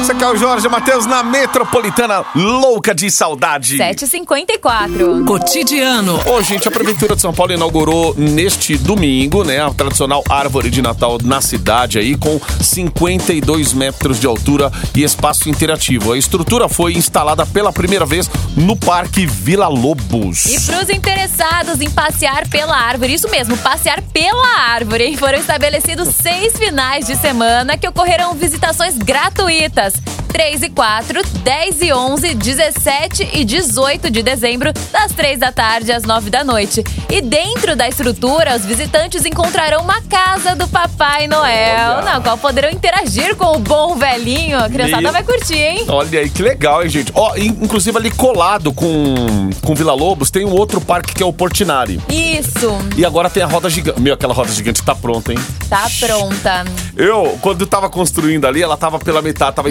Esse 0.07 0.13
aqui 0.13 0.23
é 0.23 0.29
o 0.29 0.37
Jorge 0.37 0.69
Matheus 0.69 1.05
na 1.05 1.21
Metropolitana, 1.25 2.25
louca 2.33 2.95
de 2.95 3.11
saudade. 3.11 3.77
7h54. 3.77 5.27
Cotidiano. 5.27 6.21
Ô, 6.31 6.41
gente, 6.41 6.69
a 6.69 6.71
Prefeitura 6.71 7.17
de 7.17 7.23
São 7.23 7.35
Paulo 7.35 7.53
inaugurou 7.53 8.15
neste 8.17 8.77
domingo, 8.77 9.43
né, 9.43 9.61
a 9.61 9.69
tradicional 9.75 10.23
árvore 10.29 10.71
de 10.71 10.81
Natal 10.81 11.19
na 11.25 11.41
cidade 11.41 11.99
aí, 11.99 12.17
com 12.17 12.41
52 12.63 13.73
metros 13.73 14.21
de 14.21 14.29
altura 14.29 14.71
e 14.95 15.03
espaço 15.03 15.49
interativo. 15.51 16.13
A 16.13 16.17
estrutura 16.17 16.69
foi 16.69 16.93
instalada 16.93 17.45
pela 17.45 17.73
primeira 17.73 18.07
vez 18.07 18.31
no 18.57 18.77
Parque 18.77 19.27
Vila 19.27 19.67
Lobos. 19.67 20.47
E 20.47 20.61
para 20.67 20.85
os 20.85 20.89
interessados 20.89 21.81
em 21.81 21.91
passear 21.91 22.49
pela 22.49 22.77
árvore, 22.77 23.13
isso 23.13 23.29
mesmo, 23.29 23.59
passear 23.59 24.01
pela 24.13 24.61
árvore, 24.71 25.17
foram 25.17 25.37
estabelecidos 25.37 26.15
seis 26.15 26.57
finais 26.57 27.07
de 27.07 27.17
semana 27.17 27.77
que 27.77 27.89
ocorrerão 27.89 28.35
visitações 28.35 28.97
gratuitas. 28.97 29.96
3 30.37 30.65
e 30.65 30.69
4, 30.69 31.23
10 31.43 31.81
e 31.81 31.93
11, 31.95 32.35
17 32.35 33.31
e 33.33 33.43
18 33.43 34.11
de 34.11 34.23
dezembro, 34.23 34.71
das 34.93 35.11
3 35.13 35.39
da 35.41 35.51
tarde 35.51 35.91
às 35.91 36.03
9 36.03 36.29
da 36.29 36.45
noite. 36.45 36.85
E 37.09 37.23
dentro 37.23 37.75
da 37.75 37.89
estrutura, 37.89 38.55
os 38.55 38.63
visitantes 38.67 39.25
encontrarão 39.25 39.81
uma 39.81 40.03
casa 40.03 40.55
do 40.55 40.69
Papai 40.69 41.27
Noel, 41.27 41.93
Olha. 41.97 42.03
na 42.03 42.21
qual 42.21 42.37
poderão 42.37 42.69
interagir 42.69 43.35
com 43.35 43.57
o 43.57 43.59
bom 43.59 43.95
velhinho. 43.97 44.59
A 44.59 44.69
criançada 44.69 45.01
Meu- 45.01 45.13
vai 45.13 45.23
curtir, 45.23 45.57
hein? 45.57 45.85
Olha 45.89 46.21
aí, 46.21 46.29
que 46.29 46.43
legal, 46.43 46.83
hein, 46.83 46.91
gente? 46.91 47.11
Ó, 47.15 47.35
in- 47.35 47.57
inclusive 47.63 47.97
ali 47.97 48.11
colado 48.11 48.75
com, 48.75 49.49
com 49.65 49.75
Vila 49.75 49.95
Lobos, 49.95 50.31
tem 50.31 50.45
um 50.45 50.53
outro 50.53 50.83
parque 50.83 51.15
que 51.15 51.23
é 51.23 51.27
o 51.27 51.33
Portinari. 51.33 51.99
Isso, 52.11 52.77
E 52.95 53.07
agora 53.07 53.31
tem 53.31 53.43
a 53.43 53.47
roda 53.47 53.71
gigante. 53.71 54.03
Meu, 54.03 54.13
aquela 54.13 54.35
roda 54.35 54.53
gigante 54.53 54.83
tá 54.83 54.95
pronta, 54.95 55.33
hein? 55.33 55.39
tá 55.71 55.89
pronta. 55.99 56.65
Eu, 56.95 57.39
quando 57.41 57.67
tava 57.67 57.89
construindo 57.89 58.45
ali, 58.47 58.63
ela 58.63 58.77
tava 58.77 58.99
pela 58.99 59.23
metade, 59.23 59.51
Uhum. 59.53 59.55
tava 59.57 59.69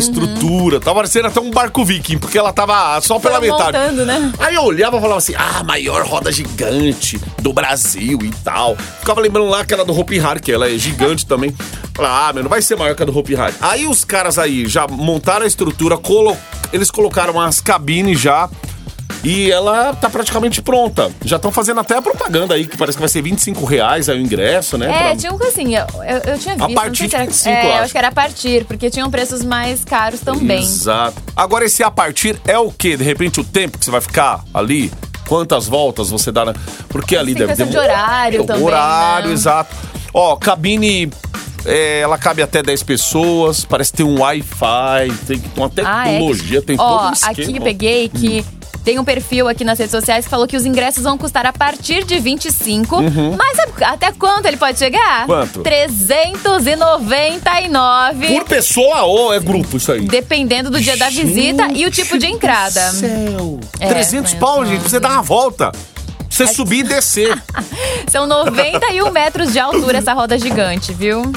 tava 0.80 0.96
parecendo 0.96 1.28
até 1.28 1.40
um 1.40 1.52
barco 1.52 1.84
viking, 1.84 2.18
porque 2.18 2.38
ela 2.38 2.52
tava 2.52 3.00
só 3.02 3.20
pela 3.20 3.40
Foram 3.40 3.58
metade. 3.58 3.78
montando, 3.78 4.06
né? 4.06 4.34
Aí 4.40 4.56
eu 4.56 4.64
olhava 4.64 4.98
e 4.98 5.02
falava 5.02 5.18
assim, 5.18 5.34
ah, 5.38 5.64
maior 5.64 6.06
roda 6.06 6.32
gigante 6.32 7.20
do 7.42 7.54
Brasil 7.54 8.20
e 8.24 8.32
tal. 8.44 8.76
Ficava 9.00 9.22
lembrando 9.22 9.50
lá 9.50 9.64
que 9.66 9.74
era 9.74 9.86
do 9.86 9.98
Hopi 9.98 10.20
Hari, 10.20 10.40
que 10.40 10.52
ela 10.52 10.70
é 10.70 10.78
gigante 10.78 11.26
também. 11.26 11.56
Ah, 11.98 12.32
meu, 12.34 12.44
não 12.44 12.50
vai 12.50 12.62
ser 12.62 12.76
maior 12.76 12.96
que 12.96 13.04
a 13.04 13.06
do 13.06 13.18
Hopi 13.18 13.36
Hari. 13.36 13.56
Aí 13.62 13.86
os 13.86 14.04
caras 14.04 14.38
aí 14.38 14.68
já 14.68 14.88
montaram 14.88 15.44
a 15.44 15.48
estrutura, 15.48 15.98
colo... 15.98 16.36
eles 16.74 16.92
colocaram 16.92 17.40
as 17.40 17.60
cabines 17.60 18.20
já. 18.20 18.50
E 19.26 19.52
ela 19.52 19.94
tá 19.96 20.10
praticamente 20.10 20.62
pronta. 20.62 21.12
Já 21.24 21.38
estão 21.38 21.52
fazendo 21.52 21.80
até 21.80 21.98
a 21.98 22.02
propaganda 22.02 22.54
aí, 22.54 22.68
que 22.68 22.78
parece 22.78 22.96
que 22.98 23.02
vai 23.02 23.10
ser 23.10 23.22
25 23.24 23.66
reais 23.66 24.08
aí 24.08 24.18
o 24.20 24.22
ingresso, 24.22 24.78
né? 24.78 24.86
É, 24.90 24.98
pra- 25.00 25.16
tinha 25.16 25.34
um 25.34 25.38
assim, 25.44 25.76
eu, 25.76 25.86
eu, 26.04 26.18
eu 26.34 26.38
tinha 26.40 26.56
visto. 26.56 26.58
não 26.60 26.74
partir 26.76 27.04
era, 27.16 27.26
de 27.26 27.32
25, 27.32 27.50
é, 27.50 27.62
eu 27.64 27.66
eu 27.68 27.74
acho. 27.74 27.84
acho 27.84 27.92
que 27.92 27.98
era 27.98 28.08
a 28.10 28.12
partir, 28.12 28.66
porque 28.66 28.90
tinham 28.90 29.10
preços 29.10 29.44
mais 29.44 29.84
caros 29.84 30.20
também. 30.20 30.60
Exato. 30.62 31.16
Agora, 31.36 31.66
esse 31.66 31.84
a 31.84 31.90
partir 31.90 32.40
é 32.46 32.58
o 32.60 32.72
quê? 32.72 32.96
De 32.96 33.04
repente, 33.04 33.40
o 33.40 33.44
tempo 33.44 33.78
que 33.80 33.86
você 33.86 33.92
vai 33.92 34.02
ficar 34.02 34.44
ali? 34.54 34.92
Quantas 35.28 35.66
voltas 35.68 36.10
você 36.12 36.32
dá? 36.32 36.46
Na... 36.46 36.54
Porque 36.90 37.18
ali 37.18 37.34
deve 37.34 37.48
questão 37.48 37.68
de 37.68 37.78
horário 37.78 38.44
também, 38.46 38.64
Horário, 38.64 39.28
né? 39.30 39.34
exato. 39.34 39.76
Ó, 40.14 40.36
cabine. 40.36 41.12
é, 41.66 42.02
ela 42.02 42.16
cabe 42.20 42.44
até 42.44 42.62
10 42.62 42.84
pessoas, 42.84 43.66
parece 43.66 43.90
que 43.90 43.98
tem 43.98 44.06
um 44.06 44.20
Wi-Fi, 44.22 45.12
tem 45.26 45.42
uma 45.58 45.72
Ah, 45.84 46.08
é. 46.08 46.12
tecnologia, 46.12 46.62
tem 46.62 46.76
Ó, 46.80 46.98
todo 47.00 47.10
um 47.10 47.14
esquema. 47.14 47.32
aqui 47.32 47.60
peguei 47.60 48.08
que 48.10 48.46
tem 48.86 48.98
um 49.00 49.04
perfil 49.04 49.50
aqui 49.50 49.64
nas 49.64 49.80
redes 49.80 49.90
sociais 49.92 50.26
que 50.26 50.32
falou 50.32 50.48
que 50.48 50.56
os 50.56 50.64
ingressos 50.64 51.04
vão 51.04 51.18
custar 51.18 51.48
a 51.48 51.52
partir 51.52 52.06
de 52.06 52.20
25. 52.20 52.98
Mas 53.36 53.58
sabe 53.58 53.72
até 53.84 54.12
quanto 54.12 54.46
ele 54.46 54.58
pode 54.58 54.78
chegar? 54.78 55.22
Uhum. 55.22 55.26
Quanto? 55.26 55.64
399. 55.64 58.28
Por 58.28 58.44
pessoa 58.44 59.02
ou 59.02 59.34
é 59.34 59.40
grupo 59.40 59.78
isso 59.78 59.92
aí? 59.92 60.02
Dependendo 60.02 60.70
do 60.70 60.80
dia 60.80 60.96
da 60.96 61.10
visita 61.10 61.70
e 61.74 61.88
o 61.88 61.92
tipo 61.92 62.20
de 62.20 62.28
entrada. 62.28 62.92
Céu. 62.92 63.60
É, 63.80 63.88
300 63.88 64.32
foi 64.32 64.40
pau, 64.40 64.64
gente, 64.64 64.82
pra 64.82 64.90
você 64.90 65.00
dar 65.00 65.14
uma 65.14 65.24
volta. 65.24 65.72
Você 66.30 66.46
subir 66.48 66.80
e 66.80 66.84
descer. 66.84 67.42
São 68.12 68.28
91 68.28 69.10
metros 69.10 69.54
de 69.54 69.60
altura 69.60 70.00
essa 70.00 70.12
roda 70.14 70.38
gigante, 70.38 70.92
viu? 70.94 71.32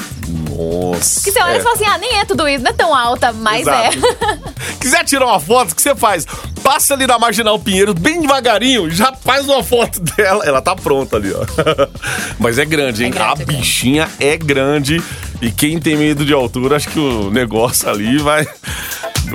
Nossa. 0.59 1.23
Que 1.23 1.31
você 1.31 1.41
olha 1.41 1.53
é. 1.53 1.57
e 1.57 1.61
fala 1.61 1.75
assim: 1.75 1.85
ah, 1.85 1.97
nem 1.97 2.19
é 2.19 2.25
tudo 2.25 2.45
isso, 2.47 2.61
não 2.61 2.71
é 2.71 2.73
tão 2.73 2.93
alta, 2.93 3.31
mas 3.31 3.61
Exato. 3.61 3.97
é. 3.97 4.75
Quiser 4.79 5.05
tirar 5.05 5.27
uma 5.27 5.39
foto, 5.39 5.71
o 5.71 5.75
que 5.75 5.81
você 5.81 5.95
faz? 5.95 6.25
Passa 6.71 6.93
ali 6.93 7.07
na 7.07 7.17
Marginal 7.17 7.57
Pinheiro, 7.57 7.95
bem 7.95 8.21
devagarinho, 8.21 8.91
já 8.91 9.11
faz 9.11 9.43
uma 9.49 9.63
foto 9.63 9.99
dela. 10.01 10.45
Ela 10.45 10.61
tá 10.61 10.75
pronta 10.75 11.15
ali, 11.15 11.33
ó. 11.33 11.43
Mas 12.37 12.59
é 12.59 12.63
grande, 12.63 13.03
hein? 13.03 13.09
É 13.09 13.11
grande, 13.11 13.41
a 13.41 13.41
é 13.41 13.45
bichinha 13.45 14.09
é 14.19 14.37
grande. 14.37 15.03
E 15.41 15.49
quem 15.49 15.79
tem 15.79 15.97
medo 15.97 16.23
de 16.23 16.31
altura, 16.31 16.75
acho 16.75 16.89
que 16.89 16.99
o 16.99 17.31
negócio 17.31 17.89
ali 17.89 18.19
vai. 18.19 18.47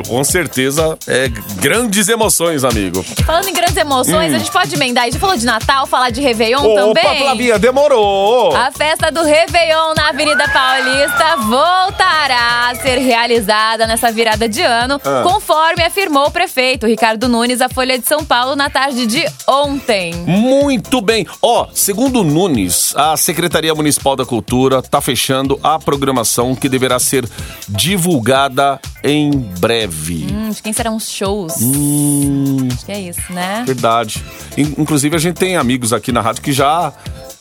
Com 0.02 0.22
certeza 0.24 0.98
é 1.06 1.28
grandes 1.60 2.08
emoções, 2.08 2.64
amigo. 2.64 3.02
Falando 3.24 3.48
em 3.48 3.52
grandes 3.52 3.76
emoções, 3.76 4.32
Hum. 4.32 4.36
a 4.36 4.38
gente 4.38 4.50
pode 4.50 4.74
emendar. 4.74 5.04
A 5.04 5.06
gente 5.06 5.18
falou 5.18 5.36
de 5.36 5.44
Natal, 5.46 5.86
falar 5.86 6.10
de 6.10 6.20
Réveillon 6.20 6.62
Opa, 6.64 6.80
também. 6.80 7.18
Flavinha, 7.18 7.58
demorou! 7.58 8.54
A 8.56 8.70
festa 8.70 9.10
do 9.10 9.22
Réveillon 9.22 9.94
na 9.96 10.08
Avenida 10.10 10.48
Paulista 10.48 11.36
voltará 11.36 12.70
a 12.70 12.74
ser 12.76 12.98
realizada 12.98 13.86
nessa 13.86 14.10
virada 14.10 14.48
de 14.48 14.62
ano, 14.62 15.00
Ah. 15.04 15.22
conforme 15.24 15.82
afirmou 15.82 16.26
o 16.26 16.30
prefeito 16.30 16.86
Ricardo 16.86 17.28
Nunes 17.28 17.60
à 17.60 17.68
Folha 17.68 17.98
de 17.98 18.06
São 18.06 18.24
Paulo 18.24 18.56
na 18.56 18.70
tarde 18.70 19.06
de 19.06 19.24
ontem. 19.48 20.14
Muito 20.26 21.00
bem. 21.00 21.26
Ó, 21.42 21.66
segundo 21.72 22.20
o 22.20 22.24
Nunes, 22.24 22.94
a 22.96 23.16
Secretaria 23.16 23.74
Municipal 23.74 24.16
da 24.16 24.24
Cultura 24.24 24.82
tá 24.82 25.00
fechando 25.00 25.58
a 25.62 25.78
programação 25.78 26.54
que 26.54 26.68
deverá 26.68 26.98
ser 26.98 27.28
divulgada 27.68 28.80
em 29.02 29.30
breve. 29.58 29.83
Hum, 30.32 30.50
de 30.50 30.62
quem 30.62 30.72
serão 30.72 30.96
os 30.96 31.08
shows? 31.10 31.54
Hum, 31.60 32.68
Acho 32.72 32.86
que 32.86 32.92
é 32.92 33.00
isso, 33.00 33.32
né? 33.32 33.64
verdade. 33.66 34.24
In- 34.56 34.74
Inclusive 34.78 35.14
a 35.16 35.18
gente 35.18 35.36
tem 35.36 35.56
amigos 35.56 35.92
aqui 35.92 36.10
na 36.12 36.20
rádio 36.20 36.42
que 36.42 36.52
já 36.52 36.92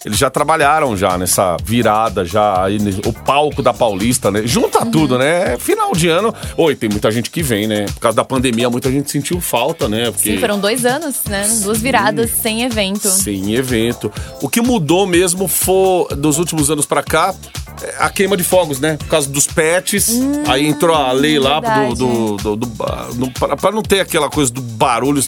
eles 0.05 0.17
já 0.17 0.29
trabalharam 0.29 0.95
já 0.97 1.17
nessa 1.17 1.57
virada 1.63 2.25
já 2.25 2.63
aí 2.65 2.77
o 3.05 3.13
palco 3.13 3.61
da 3.61 3.73
Paulista, 3.73 4.29
né? 4.29 4.41
Junta 4.45 4.85
tudo, 4.85 5.17
né? 5.17 5.57
Final 5.57 5.93
de 5.93 6.09
ano. 6.09 6.33
Oi, 6.57 6.75
tem 6.75 6.89
muita 6.89 7.09
gente 7.11 7.29
que 7.29 7.41
vem, 7.41 7.67
né? 7.67 7.85
Por 7.85 7.99
causa 7.99 8.15
da 8.15 8.25
pandemia, 8.25 8.69
muita 8.69 8.91
gente 8.91 9.09
sentiu 9.09 9.39
falta, 9.39 9.87
né? 9.87 10.11
Porque 10.11 10.31
Sim, 10.33 10.39
foram 10.39 10.59
dois 10.59 10.85
anos, 10.85 11.21
né? 11.25 11.47
Duas 11.63 11.81
viradas 11.81 12.31
sem 12.31 12.63
evento. 12.63 13.07
Sem 13.07 13.53
evento. 13.55 14.11
O 14.41 14.49
que 14.49 14.61
mudou 14.61 15.05
mesmo 15.07 15.47
foi, 15.47 16.15
dos 16.15 16.37
últimos 16.37 16.69
anos 16.69 16.85
pra 16.85 17.01
cá, 17.01 17.33
é 17.81 17.95
a 17.99 18.09
queima 18.09 18.35
de 18.37 18.43
fogos, 18.43 18.79
né? 18.79 18.97
Por 18.97 19.07
causa 19.07 19.29
dos 19.29 19.47
pets. 19.47 20.09
aí 20.47 20.67
entrou 20.67 20.95
a 20.95 21.11
lei 21.11 21.39
lá 21.39 21.59
do, 21.59 21.73
Hum, 21.73 21.93
do, 21.93 22.37
do, 22.37 22.55
do, 22.55 23.31
pra, 23.31 23.55
pra 23.55 23.71
não 23.71 23.81
ter 23.81 23.99
aquela 23.99 24.29
coisa 24.29 24.51
do 24.51 24.61
barulho. 24.61 25.23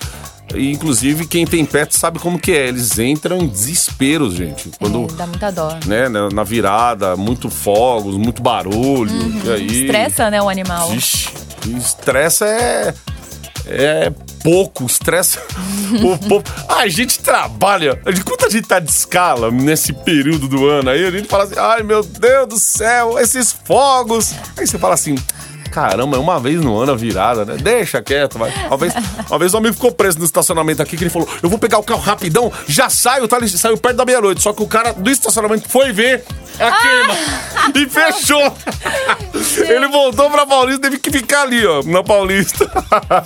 Inclusive, 0.53 1.25
quem 1.25 1.45
tem 1.45 1.65
pet 1.65 1.95
sabe 1.95 2.19
como 2.19 2.39
que 2.39 2.51
é. 2.51 2.67
Eles 2.67 2.97
entram 2.99 3.39
em 3.39 3.47
desespero, 3.47 4.31
gente. 4.31 4.69
Quando. 4.79 5.05
É, 5.05 5.15
dá 5.15 5.27
muita 5.27 5.51
dó. 5.51 5.77
Né, 5.85 6.07
na, 6.07 6.29
na 6.29 6.43
virada, 6.43 7.15
muito 7.15 7.49
fogos, 7.49 8.15
muito 8.15 8.41
barulho. 8.41 9.11
E 9.43 9.51
aí. 9.51 9.67
Uhum. 9.67 9.81
Estressa, 9.83 10.29
né, 10.29 10.41
o 10.41 10.49
animal. 10.49 10.89
Vixe, 10.91 11.29
estressa 11.77 12.45
é. 12.45 12.93
É 13.67 14.13
pouco, 14.43 14.85
estressa 14.85 15.41
o 16.03 16.17
povo. 16.19 16.43
Ah, 16.69 16.81
a 16.81 16.87
gente 16.87 17.17
trabalha. 17.17 17.99
Gente, 18.05 18.23
quanto 18.23 18.45
a 18.45 18.49
gente 18.49 18.67
tá 18.67 18.79
de 18.79 18.91
escala 18.91 19.49
nesse 19.49 19.91
período 19.91 20.47
do 20.47 20.67
ano 20.67 20.91
aí, 20.91 21.03
a 21.03 21.09
gente 21.09 21.27
fala 21.27 21.45
assim: 21.45 21.57
ai 21.57 21.81
meu 21.81 22.03
Deus 22.03 22.47
do 22.47 22.59
céu, 22.59 23.17
esses 23.17 23.51
fogos. 23.51 24.35
Aí 24.55 24.67
você 24.67 24.77
fala 24.77 24.93
assim. 24.93 25.15
Caramba, 25.75 26.15
é 26.15 26.19
uma 26.21 26.39
vez 26.39 26.61
no 26.61 26.77
ano 26.77 26.93
a 26.93 26.95
virada, 26.95 27.43
né? 27.43 27.57
Deixa 27.57 28.01
quieto, 28.01 28.39
vai. 28.39 28.49
Uma 28.67 28.77
vez, 28.77 28.93
uma 29.29 29.37
vez 29.37 29.53
um 29.53 29.57
amigo 29.57 29.73
ficou 29.73 29.91
preso 29.91 30.17
no 30.17 30.23
estacionamento 30.23 30.81
aqui 30.81 30.95
que 30.95 31.03
ele 31.03 31.09
falou: 31.09 31.27
Eu 31.43 31.49
vou 31.49 31.59
pegar 31.59 31.79
o 31.79 31.83
carro 31.83 31.99
rapidão, 31.99 32.49
já 32.65 32.89
saio, 32.89 33.27
tá? 33.27 33.35
Ele 33.35 33.49
saiu 33.49 33.77
perto 33.77 33.97
da 33.97 34.05
meia-noite. 34.05 34.41
Só 34.41 34.53
que 34.53 34.63
o 34.63 34.67
cara 34.67 34.93
do 34.93 35.11
estacionamento 35.11 35.67
foi 35.67 35.91
ver 35.91 36.23
a 36.57 36.71
queima 36.71 37.13
e 37.75 37.85
fechou. 37.91 38.55
Ele 39.67 39.89
voltou 39.89 40.31
pra 40.31 40.45
Paulista, 40.45 40.83
teve 40.83 40.97
que 40.97 41.11
ficar 41.11 41.41
ali, 41.41 41.67
ó, 41.67 41.83
na 41.83 42.01
Paulista. 42.01 42.71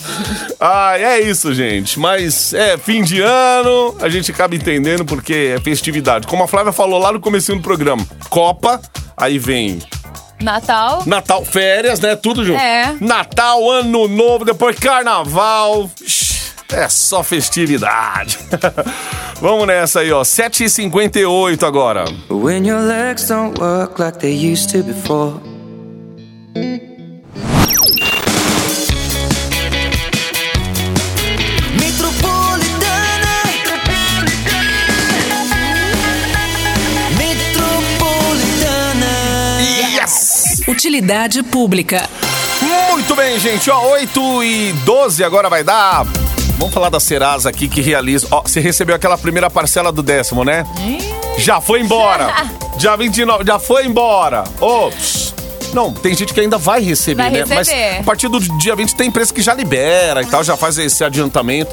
Ai, 0.60 1.04
é 1.04 1.22
isso, 1.22 1.54
gente. 1.54 2.00
Mas 2.00 2.52
é 2.56 2.80
fim 2.80 3.04
de 3.04 3.22
ano, 3.22 3.96
a 4.02 4.10
gente 4.10 4.32
acaba 4.32 4.56
entendendo 4.56 5.06
porque 5.06 5.54
é 5.56 5.60
festividade. 5.60 6.26
Como 6.26 6.44
a 6.44 6.48
Flávia 6.48 6.72
falou 6.72 7.00
lá 7.00 7.12
no 7.12 7.20
começo 7.20 7.54
do 7.54 7.62
programa, 7.62 8.04
Copa, 8.28 8.82
aí 9.16 9.38
vem 9.38 9.80
Natal. 10.42 11.04
Natal, 11.06 11.44
férias, 11.46 12.00
né? 12.00 12.16
Tudo 12.16 12.44
junto. 12.44 12.60
É. 12.60 12.96
Natal, 13.02 13.70
Ano 13.70 14.08
Novo, 14.08 14.46
depois 14.46 14.78
Carnaval. 14.80 15.90
É 16.72 16.88
só 16.88 17.24
festividade. 17.24 18.38
Vamos 19.42 19.66
nessa 19.66 20.02
aí, 20.02 20.12
ó. 20.12 20.22
7h58 20.22 21.64
agora. 21.64 22.06
When 22.30 22.68
your 22.68 22.82
legs 22.82 23.28
don't 23.28 23.60
work 23.60 24.00
like 24.00 24.20
they 24.20 24.34
used 24.34 24.72
to 24.72 24.84
before. 24.84 25.59
Utilidade 40.80 41.44
pública. 41.44 42.10
Muito 42.62 43.14
bem, 43.14 43.38
gente. 43.38 43.70
Ó, 43.70 43.90
8 43.90 44.44
e 44.46 44.72
12 44.86 45.26
agora 45.26 45.50
vai 45.50 45.62
dar. 45.62 46.06
Vamos 46.58 46.74
falar 46.74 46.88
da 46.88 47.02
Serasa 47.02 47.50
aqui 47.50 47.68
que 47.68 47.82
realiza. 47.82 48.26
Ó, 48.32 48.44
você 48.44 48.62
recebeu 48.62 48.96
aquela 48.96 49.18
primeira 49.18 49.50
parcela 49.50 49.92
do 49.92 50.02
décimo, 50.02 50.46
né? 50.46 50.66
Já 51.38 51.60
foi 51.60 51.82
embora. 51.82 52.34
Dia 52.80 52.96
29, 52.96 53.44
já 53.46 53.60
foi 53.60 53.88
embora. 53.88 54.46
Ô, 54.62 54.90
psh, 54.90 55.29
não, 55.74 55.94
tem 55.94 56.16
gente 56.16 56.34
que 56.34 56.40
ainda 56.40 56.58
vai 56.58 56.82
receber, 56.82 57.22
Vai 57.22 57.32
né? 57.32 57.46
Mas 57.48 57.68
receber. 57.68 58.00
a 58.00 58.04
partir 58.04 58.28
do 58.28 58.40
dia 58.58 58.76
20 58.76 58.96
tem 58.96 59.08
empresa 59.08 59.34
que 59.34 59.42
já 59.42 59.54
libera 59.54 60.22
e 60.22 60.26
tal, 60.26 60.44
já 60.44 60.58
faz 60.58 60.78
esse 60.78 61.04
adiantamento. 61.04 61.72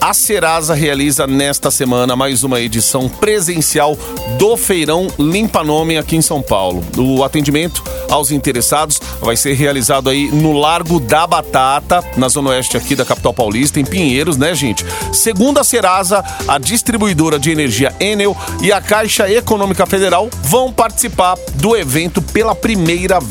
A 0.00 0.14
Serasa 0.14 0.74
realiza 0.74 1.26
nesta 1.26 1.70
semana 1.70 2.16
mais 2.16 2.42
uma 2.42 2.60
edição 2.60 3.08
presencial 3.08 3.96
do 4.38 4.56
Feirão 4.56 5.08
Limpa 5.18 5.62
Nome 5.62 5.98
aqui 5.98 6.16
em 6.16 6.22
São 6.22 6.40
Paulo. 6.42 6.82
O 6.96 7.22
atendimento 7.22 7.82
aos 8.08 8.30
interessados 8.30 9.00
vai 9.20 9.36
ser 9.36 9.54
realizado 9.54 10.10
aí 10.10 10.30
no 10.30 10.52
Largo 10.52 10.98
da 11.00 11.26
Batata, 11.26 12.02
na 12.16 12.28
zona 12.28 12.50
oeste 12.50 12.76
aqui 12.76 12.94
da 12.96 13.04
capital 13.04 13.32
paulista, 13.32 13.78
em 13.78 13.84
Pinheiros, 13.84 14.36
né, 14.36 14.54
gente? 14.54 14.84
Segundo 15.12 15.58
a 15.58 15.64
Serasa, 15.64 16.24
a 16.48 16.58
distribuidora 16.58 17.38
de 17.38 17.50
energia 17.50 17.94
Enel 18.00 18.36
e 18.62 18.72
a 18.72 18.80
Caixa 18.80 19.30
Econômica 19.30 19.86
Federal 19.86 20.28
vão 20.42 20.72
participar 20.72 21.36
do 21.54 21.76
evento 21.76 22.20
pela 22.22 22.54
primeira 22.54 23.20
vez. 23.20 23.29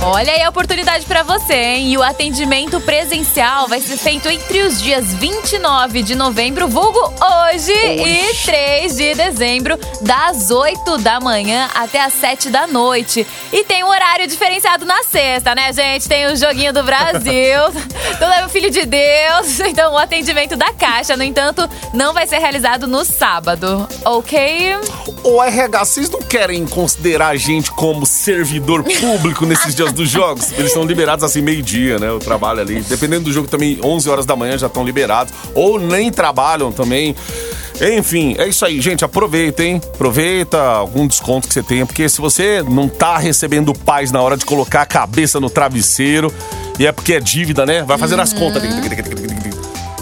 Olha 0.00 0.32
aí 0.32 0.42
a 0.42 0.48
oportunidade 0.48 1.04
pra 1.04 1.24
você, 1.24 1.52
hein? 1.52 1.92
E 1.92 1.98
o 1.98 2.02
atendimento 2.02 2.80
presencial 2.80 3.66
vai 3.66 3.80
ser 3.80 3.96
feito 3.96 4.28
entre 4.28 4.62
os 4.62 4.80
dias 4.80 5.12
29 5.14 6.02
de 6.02 6.14
novembro, 6.14 6.68
vulgo 6.68 7.00
hoje, 7.00 7.72
e 7.72 8.34
3 8.44 8.96
de 8.96 9.14
dezembro, 9.14 9.76
das 10.00 10.52
8 10.52 10.98
da 10.98 11.18
manhã 11.18 11.68
até 11.74 12.00
as 12.00 12.12
7 12.14 12.50
da 12.50 12.68
noite. 12.68 13.26
E 13.52 13.64
tem 13.64 13.82
um 13.82 13.88
horário 13.88 14.28
diferenciado 14.28 14.84
na 14.84 15.02
sexta, 15.02 15.56
né, 15.56 15.72
gente? 15.72 16.08
Tem 16.08 16.26
o 16.26 16.36
Joguinho 16.36 16.72
do 16.72 16.84
Brasil, 16.84 17.70
do 18.20 18.26
Leva 18.26 18.46
o 18.46 18.50
Filho 18.50 18.70
de 18.70 18.86
Deus. 18.86 19.58
Então, 19.60 19.94
o 19.94 19.98
atendimento 19.98 20.54
da 20.54 20.72
Caixa, 20.72 21.16
no 21.16 21.24
entanto, 21.24 21.68
não 21.92 22.14
vai 22.14 22.28
ser 22.28 22.38
realizado 22.38 22.86
no 22.86 23.04
sábado, 23.04 23.88
ok? 24.04 24.76
O 25.24 25.40
RH, 25.40 25.84
vocês 25.84 26.10
não 26.10 26.20
querem 26.20 26.66
considerar 26.66 27.28
a 27.28 27.36
gente 27.36 27.70
como 27.70 28.04
servidor 28.04 28.82
público 28.82 29.46
nesses 29.46 29.72
dias 29.72 29.92
dos 29.92 30.08
jogos? 30.08 30.50
Eles 30.58 30.72
são 30.72 30.84
liberados 30.84 31.24
assim 31.24 31.40
meio-dia, 31.40 31.96
né? 31.98 32.10
O 32.10 32.18
trabalho 32.18 32.60
ali. 32.60 32.80
Dependendo 32.82 33.24
do 33.24 33.32
jogo 33.32 33.46
também, 33.46 33.78
11 33.84 34.10
horas 34.10 34.26
da 34.26 34.34
manhã 34.34 34.58
já 34.58 34.66
estão 34.66 34.84
liberados. 34.84 35.32
Ou 35.54 35.78
nem 35.78 36.10
trabalham 36.10 36.72
também. 36.72 37.14
Enfim, 37.80 38.34
é 38.36 38.48
isso 38.48 38.64
aí, 38.64 38.80
gente. 38.80 39.04
Aproveita, 39.04 39.62
hein? 39.62 39.80
Aproveita 39.94 40.60
algum 40.60 41.06
desconto 41.06 41.46
que 41.46 41.54
você 41.54 41.62
tenha, 41.62 41.86
porque 41.86 42.08
se 42.08 42.20
você 42.20 42.62
não 42.68 42.88
tá 42.88 43.16
recebendo 43.16 43.72
paz 43.72 44.10
na 44.10 44.20
hora 44.20 44.36
de 44.36 44.44
colocar 44.44 44.82
a 44.82 44.86
cabeça 44.86 45.38
no 45.38 45.48
travesseiro, 45.48 46.32
e 46.78 46.86
é 46.86 46.90
porque 46.90 47.14
é 47.14 47.20
dívida, 47.20 47.64
né? 47.64 47.82
Vai 47.82 47.96
fazendo 47.96 48.22
as 48.22 48.32
contas. 48.32 48.62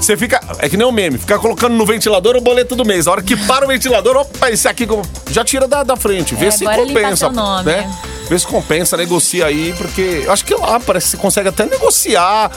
Você 0.00 0.16
fica. 0.16 0.40
É 0.58 0.68
que 0.68 0.76
nem 0.76 0.86
o 0.86 0.90
meme, 0.92 1.18
fica 1.18 1.38
colocando 1.38 1.74
no 1.74 1.84
ventilador 1.84 2.34
o 2.36 2.40
boleto 2.40 2.74
do 2.74 2.84
mês. 2.84 3.06
A 3.06 3.12
hora 3.12 3.22
que 3.22 3.36
para 3.36 3.64
o 3.64 3.68
ventilador, 3.68 4.16
opa, 4.16 4.50
esse 4.50 4.66
aqui 4.66 4.86
já 5.30 5.44
tira 5.44 5.68
da, 5.68 5.82
da 5.82 5.96
frente. 5.96 6.34
Vê 6.34 6.46
É, 6.46 6.50
se 6.50 6.64
compensa. 6.64 7.28
nome. 7.28 7.64
Né? 7.66 7.92
Vê 8.28 8.38
se 8.38 8.46
compensa, 8.46 8.96
negocia 8.96 9.46
aí, 9.46 9.74
porque 9.76 10.22
eu 10.24 10.32
acho 10.32 10.44
que 10.44 10.54
lá 10.54 10.80
parece 10.80 11.06
que 11.06 11.10
você 11.12 11.16
consegue 11.18 11.48
até 11.48 11.66
negociar. 11.66 12.50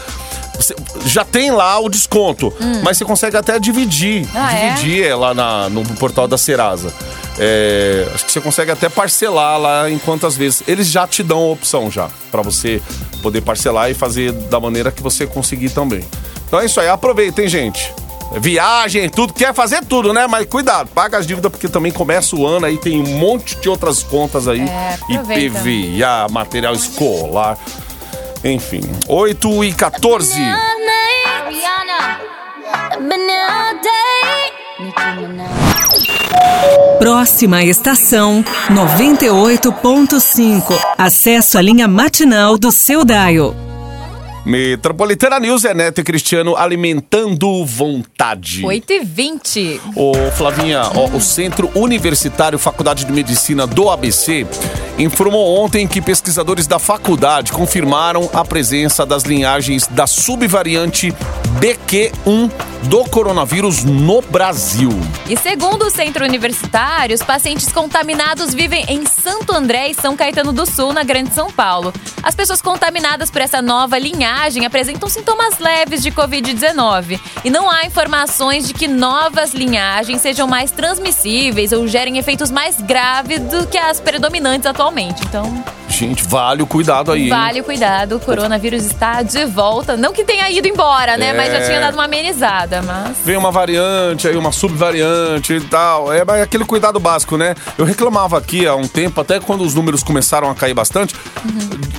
Você- 0.55 0.75
já 1.05 1.25
tem 1.25 1.51
lá 1.51 1.79
o 1.79 1.89
desconto, 1.89 2.53
mas 2.83 2.97
você 2.97 3.03
consegue 3.03 3.35
até 3.35 3.59
dividir. 3.59 4.23
Hum. 4.25 4.29
Ah, 4.35 4.53
é? 4.53 4.73
dividir 4.75 5.03
é? 5.07 5.15
lá 5.15 5.33
na- 5.33 5.67
no 5.69 5.83
portal 5.95 6.27
da 6.27 6.37
Serasa. 6.37 6.93
É, 7.39 8.07
acho 8.13 8.25
que 8.25 8.31
você 8.31 8.39
consegue 8.39 8.71
até 8.71 8.87
parcelar 8.87 9.59
lá 9.59 9.89
em 9.89 9.97
quantas 9.97 10.37
vezes. 10.37 10.61
Eles 10.67 10.87
já 10.89 11.07
te 11.07 11.23
dão 11.23 11.39
a 11.39 11.51
opção 11.51 11.89
já, 11.89 12.07
pra 12.31 12.41
você 12.43 12.81
poder 13.23 13.41
parcelar 13.41 13.89
e 13.89 13.93
fazer 13.95 14.31
da 14.31 14.59
maneira 14.59 14.91
que 14.91 15.01
você 15.01 15.25
conseguir 15.25 15.69
também. 15.71 16.03
Então 16.53 16.61
é 16.61 16.67
isso 16.67 16.79
aí, 16.79 16.87
aproveita, 16.87 17.41
hein, 17.41 17.47
gente? 17.47 17.91
Viagem, 18.33 19.09
tudo, 19.09 19.33
quer 19.33 19.55
fazer 19.55 19.83
tudo, 19.83 20.13
né? 20.13 20.27
Mas 20.27 20.45
cuidado, 20.45 20.87
paga 20.93 21.17
as 21.17 21.25
dívidas, 21.25 21.51
porque 21.51 21.67
também 21.67 21.91
começa 21.91 22.35
o 22.35 22.45
ano 22.45 22.67
aí, 22.67 22.77
tem 22.77 23.01
um 23.01 23.17
monte 23.17 23.55
de 23.55 23.67
outras 23.67 24.03
contas 24.03 24.47
aí. 24.47 24.61
É, 24.61 24.99
aproveita. 25.01 25.59
IPVA, 25.59 26.27
material 26.29 26.75
escolar, 26.75 27.57
enfim. 28.43 28.83
8 29.07 29.63
e 29.63 29.73
14. 29.73 30.39
Próxima 36.99 37.63
estação 37.63 38.45
98.5. 38.69 40.79
Acesso 40.99 41.57
à 41.57 41.63
linha 41.63 41.87
matinal 41.87 42.59
do 42.59 42.71
seu 42.71 43.03
Dial. 43.03 43.55
Metropolitana 44.45 45.39
News 45.39 45.63
é 45.63 45.73
Neto 45.73 46.01
e 46.01 46.03
Cristiano 46.03 46.57
alimentando 46.57 47.65
vontade. 47.65 48.65
8 48.65 48.91
e 48.91 48.99
20. 48.99 49.81
Ô, 49.95 50.13
Flavinha, 50.31 50.81
ó, 50.93 51.07
o 51.15 51.21
Centro 51.21 51.71
Universitário 51.73 52.59
Faculdade 52.59 53.05
de 53.05 53.13
Medicina 53.13 53.65
do 53.65 53.89
ABC 53.89 54.45
informou 54.99 55.63
ontem 55.63 55.87
que 55.87 56.01
pesquisadores 56.01 56.67
da 56.67 56.77
faculdade 56.77 57.53
confirmaram 57.53 58.29
a 58.33 58.43
presença 58.43 59.05
das 59.05 59.23
linhagens 59.23 59.87
da 59.87 60.05
subvariante 60.05 61.13
BQ1 61.59 62.51
do 62.83 63.05
coronavírus 63.05 63.83
no 63.85 64.21
Brasil. 64.21 64.91
E 65.27 65.37
segundo 65.37 65.85
o 65.85 65.89
centro 65.89 66.25
universitário, 66.25 67.15
os 67.15 67.23
pacientes 67.23 67.71
contaminados 67.71 68.53
vivem 68.53 68.85
em 68.89 69.05
Santo 69.05 69.53
André 69.53 69.89
e 69.89 69.93
São 69.93 70.17
Caetano 70.17 70.51
do 70.51 70.65
Sul, 70.65 70.91
na 70.91 71.03
Grande 71.03 71.33
São 71.33 71.49
Paulo. 71.49 71.93
As 72.21 72.35
pessoas 72.35 72.61
contaminadas 72.61 73.31
por 73.31 73.41
essa 73.41 73.61
nova 73.61 73.97
linhagem 73.97 74.32
apresentam 74.65 75.07
sintomas 75.09 75.59
leves 75.59 76.01
de 76.01 76.11
Covid-19. 76.11 77.19
E 77.43 77.49
não 77.49 77.69
há 77.69 77.85
informações 77.85 78.67
de 78.67 78.73
que 78.73 78.87
novas 78.87 79.53
linhagens 79.53 80.21
sejam 80.21 80.47
mais 80.47 80.71
transmissíveis 80.71 81.71
ou 81.71 81.87
gerem 81.87 82.17
efeitos 82.17 82.49
mais 82.49 82.81
graves 82.81 83.39
do 83.39 83.67
que 83.67 83.77
as 83.77 83.99
predominantes 83.99 84.65
atualmente. 84.65 85.21
Então, 85.25 85.63
Gente, 85.93 86.23
vale 86.27 86.63
o 86.63 86.67
cuidado 86.67 87.11
aí. 87.11 87.23
hein? 87.23 87.29
vale 87.29 87.61
o 87.61 87.63
cuidado, 87.63 88.15
o 88.15 88.19
coronavírus 88.19 88.83
está 88.83 89.21
de 89.21 89.45
volta. 89.45 89.95
Não 89.95 90.11
que 90.11 90.23
tenha 90.23 90.49
ido 90.49 90.67
embora, 90.67 91.17
né? 91.17 91.33
Mas 91.33 91.51
já 91.51 91.59
É. 91.59 91.65
tinha 91.67 91.79
dado 91.79 91.93
uma 91.93 92.05
amenizada, 92.05 92.81
mas... 92.81 93.17
Vem 93.23 93.37
uma 93.37 93.51
variante, 93.51 94.27
aí 94.27 94.35
uma 94.35 94.51
subvariante 94.51 95.53
e 95.53 95.61
tal. 95.61 96.11
É 96.11 96.23
é 96.33 96.41
aquele 96.41 96.65
cuidado 96.65 96.99
básico, 96.99 97.37
né? 97.37 97.53
Eu 97.77 97.85
reclamava 97.85 98.37
aqui 98.37 98.65
há 98.65 98.75
um 98.75 98.87
tempo, 98.87 99.21
até 99.21 99.39
quando 99.39 99.61
os 99.63 99.75
números 99.75 100.01
começaram 100.03 100.49
a 100.49 100.55
cair 100.55 100.73
bastante. 100.73 101.13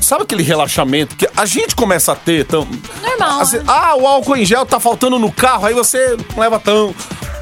Sabe 0.01 0.25
aquele 0.25 0.43
relaxamento 0.43 1.15
que 1.17 1.29
a 1.37 1.47
gente 1.47 1.77
começa 1.77 2.13
a 2.13 2.17
ter? 2.17 2.45
Tão, 2.47 2.67
Normal, 3.01 3.41
Assim, 3.41 3.59
né? 3.59 3.65
ah, 3.69 3.95
o 3.97 4.07
álcool 4.07 4.37
em 4.37 4.45
gel 4.45 4.67
tá 4.67 4.81
faltando 4.81 5.19
no 5.19 5.31
carro, 5.31 5.67
aí 5.67 5.73
você 5.75 6.17
não 6.35 6.41
leva 6.43 6.59
tão. 6.59 6.93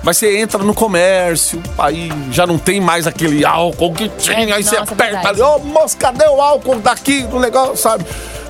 Mas 0.02 0.16
você 0.16 0.38
entra 0.38 0.62
no 0.64 0.74
comércio, 0.74 1.62
aí 1.78 2.10
já 2.30 2.46
não 2.46 2.58
tem 2.58 2.80
mais 2.80 3.06
aquele 3.06 3.44
álcool 3.44 3.92
que 3.92 4.08
tinha, 4.08 4.56
aí 4.56 4.64
você 4.64 4.76
Nossa, 4.78 4.94
aperta 4.94 5.04
verdade. 5.04 5.28
ali, 5.28 5.42
ô 5.42 5.58
moço, 5.60 5.96
cadê 5.96 6.26
o 6.26 6.40
álcool 6.40 6.80
daqui 6.80 7.22
do 7.22 7.38
negócio, 7.38 7.76
sabe? 7.76 8.04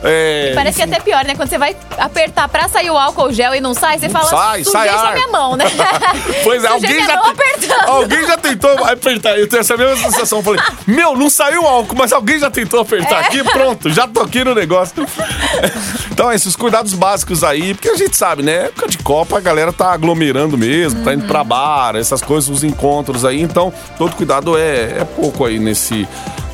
É, 0.04 0.52
Parece 0.54 0.76
que 0.76 0.82
é 0.82 0.84
até 0.86 1.00
pior, 1.00 1.24
né? 1.24 1.34
Quando 1.36 1.48
você 1.48 1.58
vai 1.58 1.76
apertar 1.98 2.48
pra 2.48 2.68
sair 2.68 2.90
o 2.90 2.98
álcool 2.98 3.32
gel 3.32 3.54
e 3.54 3.60
não 3.60 3.72
sai, 3.74 3.98
você 3.98 4.08
fala, 4.08 4.24
sai, 4.28 4.64
sai 4.64 4.88
só 4.88 4.96
ar. 5.06 5.14
minha 5.14 5.28
mão, 5.28 5.56
né? 5.56 5.64
Pois 6.42 6.64
é, 6.64 6.68
alguém 6.68 6.94
minha 6.94 7.06
já, 7.06 7.14
apertando. 7.20 7.88
alguém 7.88 8.26
já 8.26 8.36
tentou 8.36 8.70
apertar. 8.84 9.38
Eu 9.38 9.48
tenho 9.48 9.60
essa 9.60 9.76
mesma 9.76 9.96
sensação. 10.10 10.38
Eu 10.38 10.42
falei, 10.44 10.60
meu, 10.86 11.16
não 11.16 11.30
saiu 11.30 11.66
álcool, 11.66 11.94
mas 11.96 12.12
alguém 12.12 12.38
já 12.38 12.50
tentou 12.50 12.80
apertar 12.80 13.22
É. 13.22 13.26
aqui, 13.26 13.44
pronto, 13.44 13.90
já 13.90 14.06
tô 14.08 14.20
aqui 14.20 14.42
no 14.44 14.54
negócio. 14.54 15.06
Então, 16.12 16.30
esses 16.30 16.54
cuidados 16.54 16.92
básicos 16.92 17.42
aí, 17.42 17.72
porque 17.72 17.88
a 17.88 17.96
gente 17.96 18.14
sabe, 18.16 18.42
né? 18.42 18.66
Época 18.66 18.86
de 18.86 18.98
Copa, 18.98 19.38
a 19.38 19.40
galera 19.40 19.72
tá 19.72 19.92
aglomerando 19.92 20.58
mesmo, 20.58 21.02
tá 21.02 21.14
indo 21.14 21.22
Uhum. 21.22 21.26
pra 21.28 21.42
bar, 21.42 21.96
essas 21.96 22.20
coisas, 22.20 22.50
os 22.50 22.62
encontros 22.62 23.24
aí. 23.24 23.40
Então, 23.40 23.72
todo 23.96 24.14
cuidado 24.14 24.56
é, 24.58 24.98
é 25.00 25.06
pouco 25.16 25.44
aí 25.46 25.58
nesse 25.58 26.06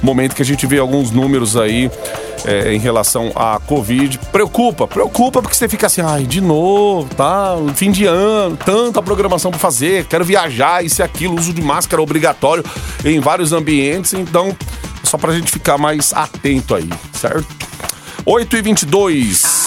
momento 0.03 0.35
que 0.35 0.43
a 0.43 0.45
gente 0.45 0.67
vê 0.67 0.79
alguns 0.79 1.11
números 1.11 1.57
aí. 1.57 1.91
é, 2.45 2.73
em 2.73 2.79
relação 2.79 3.33
à 3.35 3.59
Covid. 3.59 4.17
Preocupa, 4.31 4.87
preocupa, 4.87 5.43
porque 5.43 5.57
você 5.57 5.69
fica 5.69 5.87
assim, 5.87 6.01
ai, 6.01 6.23
de 6.25 6.41
novo, 6.41 7.13
tá? 7.15 7.57
Fim 7.75 7.91
de 7.91 8.07
ano, 8.07 8.57
tanta 8.57 9.03
programação 9.03 9.51
pra 9.51 9.59
fazer, 9.59 10.05
quero 10.07 10.25
viajar, 10.25 10.85
isso 10.85 11.01
e 11.01 11.03
aquilo, 11.03 11.37
uso 11.39 11.53
de 11.53 11.61
máscara 11.61 12.01
obrigatório 12.01 12.65
em 13.05 13.19
vários 13.21 13.53
ambientes, 13.53 14.13
então, 14.15 14.57
só 15.03 15.19
pra 15.19 15.33
gente 15.33 15.51
ficar 15.51 15.77
mais 15.79 16.13
atento 16.13 16.75
aí, 16.77 16.89
certo? 17.13 17.45
8 18.25 18.57
e 18.57 18.63
22 18.63 19.67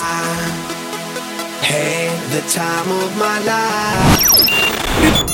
Had 1.61 2.31
the 2.31 2.41
time 2.47 2.91
of 3.03 3.13
my 3.17 3.37
life. 3.43 4.31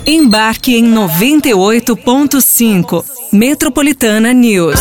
Embarque 0.06 0.76
em 0.76 0.84
98.5. 0.94 3.17
Metropolitana 3.32 4.34
News. 4.34 4.80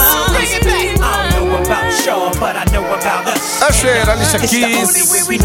Usher, 3.69 4.11
Alicia 4.11 4.39
Keys, 4.39 5.41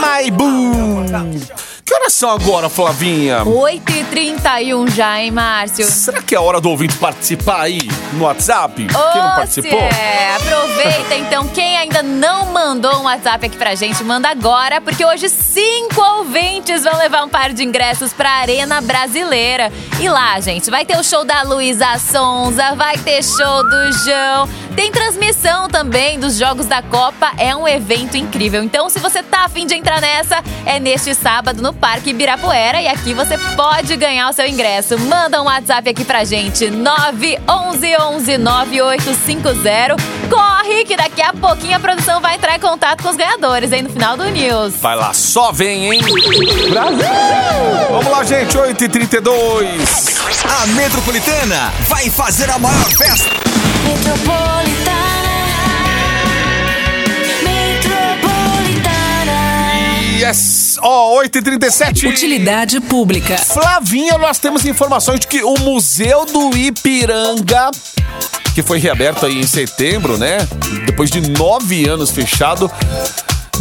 My 0.00 0.30
Boom. 0.30 1.71
Que 1.92 1.96
horas 1.96 2.14
são 2.14 2.30
agora, 2.30 2.70
Flavinha? 2.70 3.44
8h31 3.44 4.94
já, 4.94 5.20
hein, 5.20 5.30
Márcio? 5.30 5.84
Será 5.84 6.22
que 6.22 6.34
é 6.34 6.40
hora 6.40 6.58
do 6.58 6.70
ouvinte 6.70 6.96
participar 6.96 7.60
aí 7.60 7.80
no 8.14 8.24
WhatsApp? 8.24 8.74
Quem 8.76 8.86
não 9.22 9.34
participou? 9.34 9.78
é. 9.78 10.36
Aproveita 10.36 11.14
então, 11.16 11.46
quem 11.48 11.76
ainda 11.76 12.02
não 12.02 12.46
mandou 12.46 13.00
um 13.00 13.02
WhatsApp 13.02 13.44
aqui 13.44 13.58
pra 13.58 13.74
gente, 13.74 14.02
manda 14.04 14.30
agora, 14.30 14.80
porque 14.80 15.04
hoje 15.04 15.28
cinco 15.28 16.00
ouvintes 16.00 16.82
vão 16.82 16.96
levar 16.96 17.24
um 17.24 17.28
par 17.28 17.52
de 17.52 17.62
ingressos 17.62 18.14
pra 18.14 18.30
Arena 18.30 18.80
Brasileira. 18.80 19.70
E 20.00 20.08
lá, 20.08 20.40
gente, 20.40 20.70
vai 20.70 20.86
ter 20.86 20.98
o 20.98 21.04
show 21.04 21.24
da 21.24 21.42
Luísa 21.42 21.98
Sonza, 21.98 22.74
vai 22.74 22.96
ter 22.96 23.22
show 23.22 23.62
do 23.68 23.92
João, 24.04 24.48
tem 24.74 24.90
transmissão 24.90 25.68
também 25.68 26.18
dos 26.18 26.38
Jogos 26.38 26.64
da 26.64 26.80
Copa, 26.80 27.32
é 27.36 27.54
um 27.54 27.68
evento 27.68 28.16
incrível. 28.16 28.62
Então, 28.62 28.88
se 28.88 28.98
você 28.98 29.22
tá 29.22 29.44
afim 29.44 29.66
de 29.66 29.74
entrar 29.74 30.00
nessa, 30.00 30.42
é 30.64 30.80
neste 30.80 31.14
sábado 31.14 31.60
no 31.60 31.74
Parque 31.82 32.10
Ibirapuera 32.10 32.80
e 32.80 32.86
aqui 32.86 33.12
você 33.12 33.36
pode 33.56 33.96
ganhar 33.96 34.30
o 34.30 34.32
seu 34.32 34.46
ingresso. 34.46 34.96
Manda 35.00 35.42
um 35.42 35.46
WhatsApp 35.46 35.90
aqui 35.90 36.04
pra 36.04 36.22
gente, 36.22 36.70
911 36.70 38.38
9850. 38.38 39.96
Corre 40.30 40.84
que 40.84 40.96
daqui 40.96 41.20
a 41.20 41.32
pouquinho 41.32 41.76
a 41.76 41.80
produção 41.80 42.20
vai 42.20 42.36
entrar 42.36 42.54
em 42.54 42.60
contato 42.60 43.02
com 43.02 43.08
os 43.08 43.16
ganhadores, 43.16 43.72
hein, 43.72 43.82
no 43.82 43.90
final 43.90 44.16
do 44.16 44.30
News. 44.30 44.76
Vai 44.76 44.94
lá, 44.94 45.12
só 45.12 45.50
vem, 45.50 45.92
hein? 45.92 46.00
Brasil! 46.70 47.04
Vamos 47.90 48.12
lá, 48.12 48.22
gente, 48.22 48.56
8h32. 48.56 50.22
A 50.44 50.66
Metropolitana 50.68 51.72
vai 51.88 52.08
fazer 52.08 52.48
a 52.48 52.60
maior 52.60 52.90
festa. 52.90 53.28
Yes! 60.72 60.78
Ó, 60.80 61.22
8h37. 61.22 62.08
Utilidade 62.08 62.80
pública. 62.80 63.36
Flavinha, 63.38 64.16
nós 64.18 64.38
temos 64.38 64.64
informações 64.64 65.20
de 65.20 65.26
que 65.26 65.42
o 65.42 65.54
Museu 65.58 66.24
do 66.26 66.56
Ipiranga, 66.56 67.70
que 68.54 68.62
foi 68.62 68.78
reaberto 68.78 69.26
aí 69.26 69.38
em 69.38 69.46
setembro, 69.46 70.16
né? 70.16 70.38
Depois 70.86 71.10
de 71.10 71.20
nove 71.30 71.86
anos 71.88 72.10
fechado, 72.10 72.70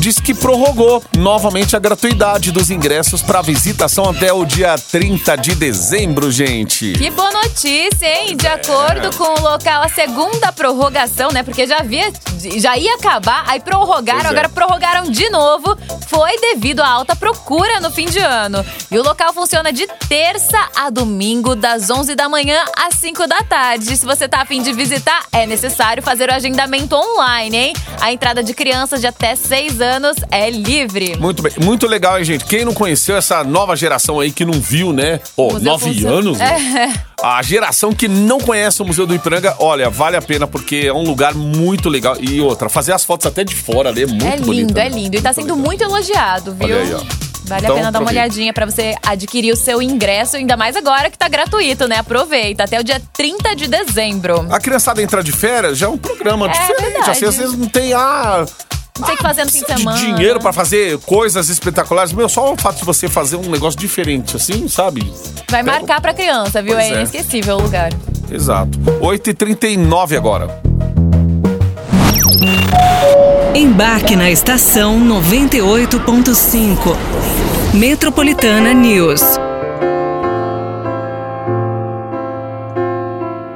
diz 0.02 0.20
que 0.20 0.34
prorrogou 0.34 1.04
novamente 1.16 1.76
a 1.76 1.80
gratuidade 1.80 2.52
dos 2.52 2.72
ingressos 2.72 3.22
para 3.22 3.40
visitação 3.40 4.10
até 4.10 4.34
o 4.34 4.44
dia 4.44 4.76
30 4.76 5.36
de 5.38 5.54
dezembro, 5.54 6.32
gente. 6.32 6.94
Que 6.94 7.12
boa 7.12 7.30
notícia, 7.30 8.08
hein? 8.08 8.36
De 8.36 8.48
acordo 8.48 9.16
com 9.16 9.40
o 9.40 9.44
local, 9.44 9.84
a 9.84 9.90
segunda 9.90 10.52
prorrogação, 10.52 11.30
né? 11.30 11.44
Porque 11.44 11.68
já 11.68 11.78
havia, 11.78 12.12
já 12.58 12.76
ia 12.76 12.96
acabar, 12.96 13.44
aí 13.46 13.60
prorrogaram, 13.60 14.22
Pois 14.22 14.26
é. 14.34 14.40
agora 14.40 14.50
prorrogaram 14.50 15.04
de 15.12 15.30
novo. 15.30 15.78
Foi 16.08 16.36
devido 16.40 16.80
à 16.80 16.90
alta 16.90 17.16
procura 17.16 17.80
no 17.80 17.92
fim 17.92 18.08
de 18.08 18.18
ano. 18.18 18.66
E 18.90 18.98
o 18.98 19.04
local 19.04 19.32
funciona 19.34 19.72
de 19.72 19.86
terça 20.10 20.68
a 20.76 20.90
domingo, 20.90 21.56
das 21.56 21.92
11 21.92 22.16
da 22.16 22.28
manhã 22.28 22.60
às 22.76 22.96
5 22.96 23.28
da 23.28 23.44
tarde. 23.44 23.96
Se 23.96 24.06
você 24.06 24.28
tá 24.28 24.42
afim 24.42 24.64
de 24.64 24.74
visitar, 24.74 25.26
é 25.32 25.46
necessário 25.46 26.02
fazer 26.02 26.28
o 26.30 26.34
agendamento 26.34 26.96
online, 26.96 27.56
hein? 27.56 27.74
A 28.02 28.12
entrada 28.12 28.42
de 28.42 28.56
crianças 28.56 29.00
de 29.00 29.06
até 29.06 29.36
6 29.36 29.80
anos 29.80 29.91
é 30.32 30.50
livre. 30.50 31.16
Muito 31.20 31.42
bem, 31.42 31.52
muito 31.64 31.88
legal, 31.88 32.18
hein, 32.18 32.24
gente? 32.26 32.46
Quem 32.46 32.64
não 32.66 32.74
conheceu 32.74 33.16
essa 33.18 33.44
nova 33.44 33.76
geração 33.76 34.20
aí 34.20 34.32
que 34.32 34.46
não 34.46 34.54
viu, 34.54 34.94
né? 34.94 35.20
Ô, 35.36 35.54
Museu 35.54 35.62
nove 35.62 36.06
anos? 36.08 36.38
né? 36.38 36.94
A 37.22 37.42
geração 37.42 37.94
que 37.94 38.08
não 38.08 38.40
conhece 38.40 38.82
o 38.82 38.86
Museu 38.86 39.06
do 39.06 39.14
Ipiranga, 39.14 39.56
olha, 39.60 39.90
vale 39.90 40.16
a 40.18 40.22
pena 40.22 40.48
porque 40.48 40.84
é 40.88 40.94
um 40.94 41.04
lugar 41.04 41.34
muito 41.36 41.88
legal. 41.90 42.16
E 42.20 42.42
outra, 42.42 42.68
fazer 42.70 42.94
as 42.94 43.04
fotos 43.04 43.26
até 43.28 43.44
de 43.44 43.54
fora 43.56 43.90
ali 43.90 44.04
é 44.04 44.08
muito 44.08 44.26
É 44.26 44.38
bonito. 44.38 44.52
lindo, 44.52 44.74
né? 44.74 44.86
é 44.86 44.90
lindo. 44.90 45.18
E 45.18 45.22
tá 45.22 45.32
sendo 45.34 45.56
muito 45.56 45.84
elogiado, 45.84 46.54
viu? 46.54 46.68
Olha 46.68 46.82
aí, 46.82 46.94
ó. 46.96 47.32
Vale 47.44 47.66
Então, 47.66 47.76
a 47.76 47.80
pena 47.80 47.92
dar 47.92 48.00
uma 48.00 48.06
aproveita. 48.10 48.12
olhadinha 48.12 48.54
pra 48.54 48.66
você 48.66 48.96
adquirir 49.06 49.52
o 49.52 49.58
seu 49.58 49.82
ingresso, 49.82 50.38
ainda 50.38 50.56
mais 50.56 50.76
agora 50.76 51.10
que 51.10 51.18
tá 51.18 51.28
gratuito, 51.28 51.86
né? 51.88 51.98
Aproveita, 51.98 52.64
até 52.64 52.80
o 52.80 52.84
dia 52.84 53.02
30 53.14 53.56
de 53.56 53.68
dezembro. 53.68 54.48
A 54.50 54.60
criançada 54.60 55.02
entrar 55.02 55.22
de 55.22 55.32
férias 55.34 55.78
já 55.78 55.88
é 55.88 55.90
um 55.90 55.98
programa 55.98 56.48
diferente. 56.48 56.82
verdade. 56.82 57.10
Assim, 57.12 57.26
às 57.26 57.36
vezes 57.38 57.58
não 57.58 57.68
tem 57.68 57.94
ah, 57.94 58.46
Não 59.00 59.06
tem 59.08 59.16
o 59.16 59.18
que 59.18 59.24
fazer 59.24 59.46
no 59.46 59.52
fim 59.52 59.60
de 59.62 59.66
de 59.66 59.78
semana. 59.78 59.98
dinheiro 59.98 60.40
pra 60.40 60.54
fazer 60.54 60.98
coisas 61.00 61.50
espetaculares. 61.50 62.14
Meu, 62.14 62.30
só 62.30 62.54
o 62.54 62.58
fato 62.58 62.78
de 62.80 62.86
você 62.86 63.08
fazer 63.08 63.36
um 63.38 63.50
negócio 63.50 63.80
diferente, 63.80 64.36
assim, 64.36 64.68
sabe? 64.68 65.12
Vai 65.50 65.64
marcar 65.64 66.00
pra 66.02 66.14
criança, 66.14 66.62
viu? 66.62 66.74
Pois 66.76 66.86
É 66.88 66.90
é. 66.90 66.94
inesquecível 66.98 67.58
o 67.58 67.62
lugar. 67.64 67.90
Exato. 68.32 68.78
8h39 69.02 70.16
agora. 70.18 70.62
Embarque 73.56 74.16
na 74.16 74.30
estação 74.30 75.00
98.5. 75.00 76.96
Metropolitana 77.74 78.74
News. 78.74 79.22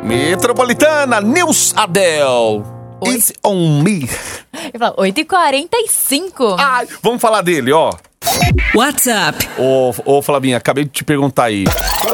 Metropolitana 0.03 1.21
News 1.21 1.73
Adel. 1.75 2.63
Oi. 3.05 3.15
It's 3.15 3.33
on 3.43 3.81
me. 3.83 4.09
Ele 4.53 4.79
fala, 4.79 4.95
8h45. 4.97 6.55
Ai, 6.59 6.87
vamos 7.01 7.21
falar 7.21 7.41
dele, 7.41 7.71
ó. 7.71 7.91
WhatsApp. 8.73 9.47
Ô, 9.57 9.93
ô 10.05 10.21
Flavinha, 10.21 10.57
acabei 10.57 10.83
de 10.85 10.89
te 10.89 11.03
perguntar 11.03 11.45
aí. 11.45 11.65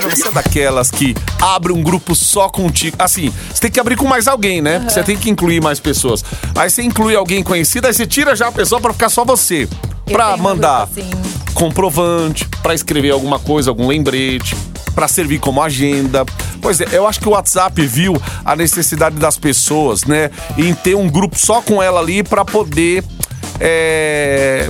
Você 0.10 0.28
é 0.28 0.32
daquelas 0.32 0.92
que 0.92 1.16
abre 1.42 1.72
um 1.72 1.82
grupo 1.82 2.14
só 2.16 2.50
contigo. 2.50 2.96
Assim, 3.00 3.34
você 3.54 3.62
tem 3.62 3.72
que 3.72 3.80
abrir 3.80 3.96
com 3.96 4.06
mais 4.06 4.28
alguém, 4.28 4.62
né? 4.62 4.80
Você 4.88 5.04
tem 5.04 5.18
que 5.18 5.30
incluir 5.30 5.62
mais 5.62 5.80
pessoas. 5.80 6.24
Aí 6.56 6.70
você 6.70 6.84
inclui 6.84 7.16
alguém 7.16 7.42
conhecido, 7.44 7.88
aí 7.88 7.94
você 7.94 8.06
tira 8.06 8.36
já 8.36 8.48
a 8.48 8.52
pessoa 8.52 8.80
pra 8.82 8.92
ficar 8.94 9.10
só 9.10 9.24
você. 9.24 9.68
Eu 10.08 10.14
Pra 10.14 10.34
um 10.36 10.38
mandar 10.38 10.88
grupo 10.88 11.00
assim. 11.02 11.54
comprovante, 11.54 12.46
pra 12.62 12.74
escrever 12.74 13.12
alguma 13.12 13.40
coisa, 13.40 13.70
algum 13.72 13.88
lembrete, 13.88 14.56
pra 14.94 15.08
servir 15.08 15.40
como 15.40 15.62
agenda. 15.62 16.26
Pois 16.62 16.80
é, 16.80 16.88
eu 16.92 17.08
acho 17.08 17.20
que 17.20 17.28
o 17.28 17.32
WhatsApp 17.32 17.86
viu 17.86 18.22
a 18.46 18.56
necessidade 18.56 19.16
das 19.16 19.38
pessoas, 19.38 20.04
né, 20.04 20.30
em 20.58 20.74
ter 20.74 20.96
um 20.96 21.10
grupo 21.10 21.38
só 21.38 21.62
com 21.62 21.82
ela 21.82 22.00
ali 22.00 22.24
pra 22.24 22.46
poder 22.46 23.04
é, 23.60 24.70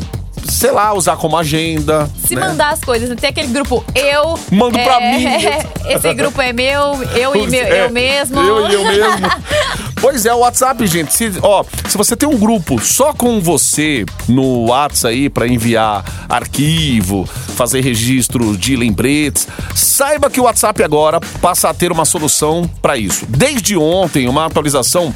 sei 0.51 0.71
lá, 0.71 0.93
usar 0.93 1.17
como 1.17 1.37
agenda. 1.37 2.09
Se 2.25 2.35
né? 2.35 2.47
mandar 2.47 2.73
as 2.73 2.81
coisas, 2.81 3.09
tem 3.19 3.29
aquele 3.29 3.47
grupo 3.47 3.83
eu. 3.95 4.37
Mando 4.51 4.77
pra 4.77 4.99
mim. 4.99 5.25
Esse 5.87 6.13
grupo 6.13 6.41
é 6.41 6.53
meu, 6.53 7.01
eu 7.15 7.35
e 7.35 7.47
meu, 7.47 7.63
É, 7.63 7.85
eu 7.85 7.89
mesmo. 7.89 8.39
Eu 8.39 8.69
e 8.69 8.73
eu 8.73 8.85
mesmo. 8.85 9.27
pois 10.01 10.25
é, 10.25 10.33
o 10.33 10.39
WhatsApp, 10.39 10.85
gente. 10.87 11.13
Se, 11.13 11.31
ó, 11.41 11.63
se 11.87 11.97
você 11.97 12.15
tem 12.15 12.27
um 12.27 12.37
grupo 12.37 12.79
só 12.79 13.13
com 13.13 13.39
você 13.39 14.05
no 14.27 14.67
WhatsApp 14.67 15.11
aí 15.11 15.29
pra 15.29 15.47
enviar 15.47 16.03
arquivo, 16.29 17.25
fazer 17.55 17.81
registro 17.81 18.55
de 18.57 18.75
lembretes, 18.75 19.47
saiba 19.75 20.29
que 20.29 20.39
o 20.39 20.43
WhatsApp 20.43 20.83
agora 20.83 21.19
passa 21.41 21.69
a 21.69 21.73
ter 21.73 21.91
uma 21.91 22.05
solução 22.05 22.69
pra 22.81 22.97
isso. 22.97 23.25
Desde 23.27 23.77
ontem, 23.77 24.27
uma 24.27 24.45
atualização 24.45 25.13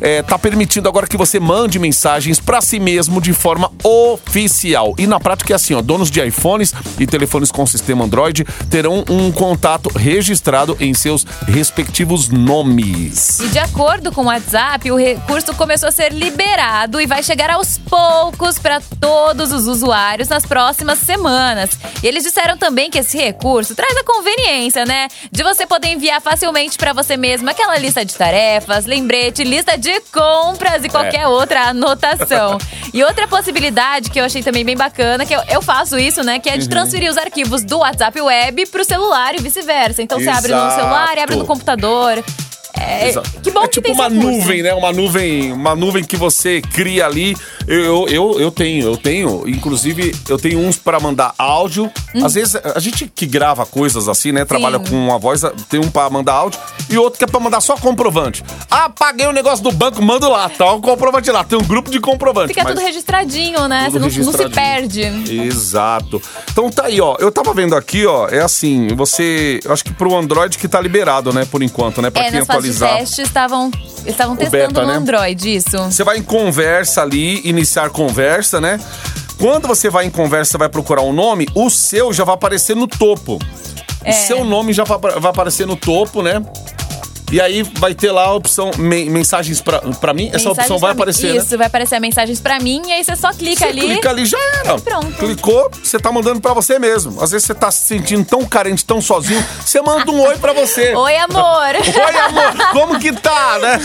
é, 0.00 0.22
tá 0.22 0.38
permitindo 0.38 0.88
agora 0.88 1.06
que 1.06 1.16
você 1.16 1.40
mande 1.40 1.78
mensagens 1.78 2.38
pra 2.38 2.60
si 2.60 2.78
mesmo 2.78 3.20
de 3.20 3.32
forma 3.32 3.70
oficial. 3.82 4.77
E 4.98 5.06
na 5.06 5.18
prática 5.18 5.54
é 5.54 5.56
assim, 5.56 5.74
ó, 5.74 5.82
donos 5.82 6.10
de 6.10 6.24
iPhones 6.24 6.72
e 6.98 7.06
telefones 7.06 7.50
com 7.50 7.66
sistema 7.66 8.04
Android 8.04 8.44
terão 8.70 9.04
um 9.08 9.32
contato 9.32 9.88
registrado 9.90 10.76
em 10.80 10.94
seus 10.94 11.24
respectivos 11.46 12.28
nomes. 12.28 13.40
E 13.40 13.48
de 13.48 13.58
acordo 13.58 14.12
com 14.12 14.22
o 14.22 14.26
WhatsApp, 14.26 14.90
o 14.90 14.96
recurso 14.96 15.54
começou 15.54 15.88
a 15.88 15.92
ser 15.92 16.12
liberado 16.12 17.00
e 17.00 17.06
vai 17.06 17.22
chegar 17.22 17.50
aos 17.50 17.78
poucos 17.78 18.58
para 18.58 18.80
todos 19.00 19.52
os 19.52 19.66
usuários 19.66 20.28
nas 20.28 20.44
próximas 20.44 20.98
semanas. 20.98 21.70
E 22.02 22.06
eles 22.06 22.24
disseram 22.24 22.56
também 22.56 22.90
que 22.90 22.98
esse 22.98 23.16
recurso 23.16 23.74
traz 23.74 23.96
a 23.96 24.04
conveniência, 24.04 24.84
né? 24.84 25.08
De 25.30 25.42
você 25.42 25.66
poder 25.66 25.88
enviar 25.88 26.20
facilmente 26.20 26.76
para 26.76 26.92
você 26.92 27.16
mesmo 27.16 27.48
aquela 27.48 27.78
lista 27.78 28.04
de 28.04 28.14
tarefas, 28.14 28.86
lembrete, 28.86 29.44
lista 29.44 29.76
de 29.76 30.00
compras 30.12 30.84
e 30.84 30.88
qualquer 30.88 31.26
outra 31.26 31.68
anotação. 31.68 32.58
E 32.92 33.02
outra 33.02 33.28
possibilidade 33.28 34.10
que 34.10 34.18
eu 34.18 34.24
achei 34.24 34.42
também 34.42 34.64
bem 34.68 34.76
bacana, 34.76 35.24
que 35.24 35.34
eu, 35.34 35.40
eu 35.48 35.62
faço 35.62 35.98
isso, 35.98 36.22
né? 36.22 36.38
Que 36.38 36.50
é 36.50 36.58
de 36.58 36.68
transferir 36.68 37.10
os 37.10 37.16
arquivos 37.16 37.64
do 37.64 37.78
WhatsApp 37.78 38.20
Web 38.20 38.66
pro 38.66 38.84
celular 38.84 39.34
e 39.34 39.38
vice-versa. 39.38 40.02
Então 40.02 40.20
você 40.20 40.28
abre 40.28 40.52
no 40.52 40.58
Exato. 40.58 40.74
celular 40.74 41.16
e 41.16 41.20
abre 41.20 41.36
no 41.36 41.46
computador. 41.46 42.22
É, 42.74 43.12
que 43.42 43.50
bom 43.50 43.60
é 43.62 43.68
que 43.68 43.74
tipo 43.74 43.86
tem 43.86 43.94
uma 43.94 44.08
nuvem, 44.08 44.62
né? 44.62 44.72
Uma 44.74 44.92
nuvem, 44.92 45.52
uma 45.52 45.74
nuvem 45.74 46.04
que 46.04 46.16
você 46.16 46.60
cria 46.60 47.06
ali. 47.06 47.36
Eu, 47.66 48.06
eu, 48.08 48.40
eu 48.40 48.50
tenho, 48.50 48.86
eu 48.86 48.96
tenho. 48.96 49.48
Inclusive, 49.48 50.14
eu 50.28 50.38
tenho 50.38 50.58
uns 50.60 50.76
para 50.76 50.98
mandar 51.00 51.34
áudio. 51.38 51.90
Às 52.22 52.34
vezes, 52.34 52.56
a 52.56 52.78
gente 52.78 53.10
que 53.14 53.26
grava 53.26 53.66
coisas 53.66 54.08
assim, 54.08 54.32
né? 54.32 54.44
Trabalha 54.44 54.78
Hum. 54.78 54.84
Sim. 54.84 54.90
com 55.06 55.14
a 55.14 55.18
voz, 55.18 55.42
tem 55.68 55.80
um 55.80 55.90
para 55.90 56.08
mandar 56.10 56.34
áudio 56.34 56.60
e 56.90 56.96
outro 56.96 57.18
que 57.18 57.24
é 57.24 57.26
para 57.26 57.40
mandar 57.40 57.60
só 57.60 57.76
comprovante. 57.76 58.44
Ah, 58.70 58.88
paguei 58.88 59.26
o 59.26 59.32
negócio 59.32 59.62
do 59.64 59.72
banco, 59.72 60.00
mando 60.02 60.28
lá, 60.30 60.48
tá 60.48 60.70
o 60.72 60.80
comprovante 60.80 61.30
lá. 61.30 61.42
Tem 61.44 61.58
um 61.58 61.64
grupo 61.64 61.90
de 61.90 62.00
comprovante. 62.00 62.48
Fica 62.54 62.64
tudo 62.64 62.80
registradinho, 62.80 63.66
né? 63.68 63.88
Tudo 63.90 64.08
Você 64.10 64.18
não, 64.20 64.26
não 64.26 64.32
se 64.32 64.38
registradinho. 64.44 65.24
perde. 65.24 65.40
Exato. 65.46 66.22
Então 66.50 66.70
tá 66.70 66.84
aí, 66.86 67.00
ó. 67.00 67.16
Eu 67.18 67.30
tava 67.32 67.52
vendo 67.52 67.74
aqui, 67.74 68.06
ó. 68.06 68.28
É 68.28 68.40
assim, 68.40 68.88
você. 68.94 69.60
Eu 69.64 69.72
acho 69.72 69.84
que 69.84 69.92
pro 69.92 70.14
Android 70.16 70.56
que 70.58 70.68
tá 70.68 70.80
liberado, 70.80 71.32
né? 71.32 71.44
Por 71.50 71.62
enquanto, 71.62 72.00
né? 72.00 72.10
Pra 72.10 72.24
É, 72.26 72.30
quem 72.30 72.40
de 72.62 72.70
atualizar. 72.70 72.98
teste 72.98 73.22
estavam 73.22 73.70
estavam 74.06 74.36
testando 74.36 74.68
beta, 74.68 74.80
no 74.82 74.86
né? 74.86 74.94
Android, 74.94 75.56
isso. 75.56 75.76
Você 75.76 76.04
vai 76.04 76.18
em 76.18 76.22
conversa 76.22 77.02
ali, 77.02 77.40
iniciar 77.46 77.90
conversa, 77.90 78.60
né? 78.60 78.80
quando 79.38 79.68
você 79.68 79.88
vai 79.88 80.04
em 80.04 80.10
conversa, 80.10 80.58
vai 80.58 80.68
procurar 80.68 81.02
um 81.02 81.12
nome, 81.12 81.46
o 81.54 81.70
seu 81.70 82.12
já 82.12 82.24
vai 82.24 82.34
aparecer 82.34 82.74
no 82.74 82.86
topo. 82.86 83.38
É. 84.04 84.10
O 84.10 84.14
seu 84.14 84.44
nome 84.44 84.72
já 84.72 84.84
vai 84.84 84.98
aparecer 85.30 85.66
no 85.66 85.76
topo, 85.76 86.22
né? 86.22 86.42
E 87.30 87.40
aí 87.40 87.62
vai 87.62 87.94
ter 87.94 88.10
lá 88.10 88.24
a 88.24 88.32
opção 88.32 88.70
men- 88.78 89.10
mensagens 89.10 89.60
pra, 89.60 89.80
pra 89.80 90.14
mim. 90.14 90.28
Essa 90.28 90.48
Mensagens 90.48 90.58
opção 90.58 90.78
vai 90.78 90.92
aparecer, 90.92 91.32
né? 91.34 91.36
Isso, 91.36 91.58
vai 91.58 91.66
aparecer 91.66 92.00
mensagens 92.00 92.40
pra 92.40 92.58
mim 92.58 92.82
e 92.86 92.92
aí 92.92 93.04
você 93.04 93.14
só 93.16 93.32
clica 93.32 93.60
Você 93.60 93.64
ali. 93.66 93.80
clica 93.80 94.10
ali, 94.10 94.24
já 94.24 94.38
era. 94.64 94.78
Pronto. 94.78 95.12
Clicou, 95.18 95.70
você 95.82 95.98
tá 95.98 96.10
mandando 96.10 96.40
pra 96.40 96.54
você 96.54 96.78
mesmo. 96.78 97.22
Às 97.22 97.30
vezes 97.32 97.46
você 97.46 97.54
tá 97.54 97.70
se 97.70 97.86
sentindo 97.86 98.24
tão 98.24 98.44
carente, 98.46 98.84
tão 98.84 99.00
sozinho, 99.02 99.44
você 99.64 99.80
manda 99.82 100.10
um 100.10 100.20
oi 100.20 100.36
pra 100.38 100.52
você. 100.52 100.94
Oi, 100.96 101.16
amor! 101.16 101.74
Oi, 101.76 102.16
amor, 102.20 102.70
como 102.72 102.98
que 102.98 103.12
tá, 103.12 103.58
né? 103.58 103.78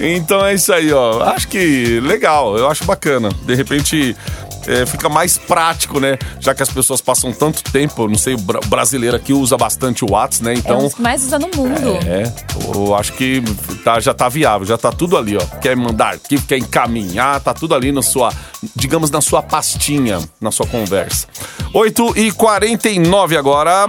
então 0.00 0.44
é 0.44 0.54
isso 0.54 0.72
aí, 0.72 0.92
ó. 0.92 1.22
Acho 1.22 1.48
que 1.48 2.00
legal, 2.00 2.56
eu 2.58 2.68
acho 2.68 2.84
bacana. 2.84 3.28
De 3.44 3.54
repente. 3.54 4.16
É, 4.66 4.86
fica 4.86 5.08
mais 5.08 5.36
prático, 5.38 5.98
né? 6.00 6.18
Já 6.40 6.54
que 6.54 6.62
as 6.62 6.68
pessoas 6.70 7.00
passam 7.00 7.32
tanto 7.32 7.62
tempo, 7.64 8.06
não 8.08 8.16
sei, 8.18 8.34
o 8.34 8.38
bra- 8.38 8.60
brasileiro 8.66 9.16
aqui 9.16 9.32
usa 9.32 9.56
bastante 9.56 10.04
o 10.04 10.12
Whats, 10.12 10.40
né? 10.40 10.52
É 10.52 10.56
um 10.56 10.58
Então, 10.58 10.78
dos 10.78 10.94
que 10.94 11.02
mais 11.02 11.22
usa 11.24 11.38
no 11.38 11.48
mundo. 11.56 11.98
é, 12.06 12.32
eu 12.74 12.94
acho 12.94 13.12
que 13.14 13.42
tá, 13.84 13.98
já 14.00 14.12
tá 14.14 14.28
viável, 14.28 14.66
já 14.66 14.78
tá 14.78 14.90
tudo 14.92 15.16
ali, 15.16 15.36
ó. 15.36 15.40
Quer 15.60 15.76
mandar 15.76 16.08
arquivo, 16.14 16.44
quer 16.46 16.58
encaminhar, 16.58 17.40
tá 17.40 17.52
tudo 17.54 17.74
ali 17.74 17.92
na 17.92 18.02
sua, 18.02 18.32
digamos, 18.76 19.10
na 19.10 19.20
sua 19.20 19.42
pastinha, 19.42 20.18
na 20.40 20.50
sua 20.50 20.66
conversa. 20.66 21.26
8 21.74 22.18
e 22.18 22.30
49 22.32 23.36
agora. 23.36 23.86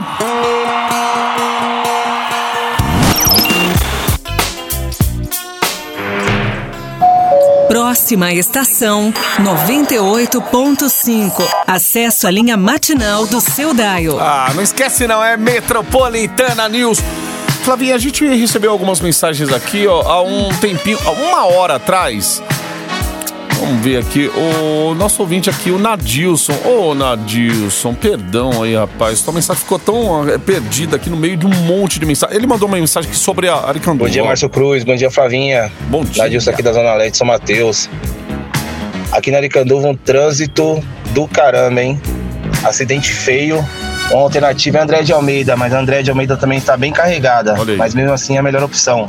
Próxima 7.74 8.32
estação 8.32 9.12
98.5. 9.40 11.44
Acesso 11.66 12.28
à 12.28 12.30
linha 12.30 12.56
matinal 12.56 13.26
do 13.26 13.42
seu 13.42 13.74
Daio. 13.74 14.20
Ah, 14.20 14.52
não 14.54 14.62
esquece 14.62 15.08
não, 15.08 15.24
é 15.24 15.36
Metropolitana 15.36 16.70
News. 16.70 17.00
Flavinha, 17.64 17.96
a 17.96 17.98
gente 17.98 18.24
recebeu 18.28 18.70
algumas 18.70 19.02
mensagens 19.02 19.52
aqui, 19.52 19.88
ó, 19.88 20.04
há 20.04 20.22
um 20.22 20.50
tempinho, 20.60 21.00
há 21.04 21.10
uma 21.10 21.48
hora 21.48 21.78
atrás. 21.78 22.44
Vamos 23.64 23.82
ver 23.82 23.98
aqui, 23.98 24.28
o 24.28 24.94
nosso 24.94 25.22
ouvinte 25.22 25.50
aqui, 25.50 25.72
o 25.72 25.80
Nadilson. 25.80 26.54
Ô, 26.66 26.94
Nadilson, 26.94 27.94
perdão 27.94 28.62
aí, 28.62 28.76
rapaz. 28.76 29.22
Tua 29.22 29.34
mensagem 29.34 29.64
ficou 29.64 29.80
tão 29.80 30.30
eh, 30.30 30.38
perdida 30.38 30.98
aqui 30.98 31.10
no 31.10 31.16
meio 31.16 31.38
de 31.38 31.46
um 31.46 31.50
monte 31.50 31.98
de 31.98 32.06
mensagem. 32.06 32.36
Ele 32.36 32.46
mandou 32.46 32.68
uma 32.68 32.76
mensagem 32.76 33.10
aqui 33.10 33.18
sobre 33.18 33.48
a 33.48 33.56
Aricanduva. 33.56 34.04
Bom 34.04 34.12
dia, 34.12 34.22
Márcio 34.22 34.50
Cruz. 34.50 34.84
Bom 34.84 34.98
dia, 34.98 35.10
Flavinha. 35.10 35.72
Bom 35.88 36.04
dia. 36.04 36.24
Nadilson 36.24 36.50
aqui 36.50 36.62
da 36.62 36.74
Zona 36.74 36.94
Leste, 36.96 37.18
São 37.18 37.26
Mateus. 37.26 37.90
Aqui 39.14 39.32
na 39.32 39.38
Aricanduva, 39.38 39.88
um 39.88 39.96
trânsito 39.96 40.84
do 41.12 41.26
caramba, 41.26 41.82
hein? 41.82 42.02
Acidente 42.66 43.14
feio. 43.14 43.66
Uma 44.12 44.24
alternativa 44.24 44.80
é 44.80 44.82
André 44.82 45.04
de 45.04 45.14
Almeida, 45.14 45.56
mas 45.56 45.72
André 45.72 46.04
de 46.04 46.10
Almeida 46.10 46.36
também 46.36 46.58
está 46.58 46.76
bem 46.76 46.92
carregada. 46.92 47.56
Mas 47.78 47.96
mesmo 47.96 48.12
assim 48.12 48.36
é 48.36 48.40
a 48.40 48.44
melhor 48.44 48.64
opção. 48.64 49.08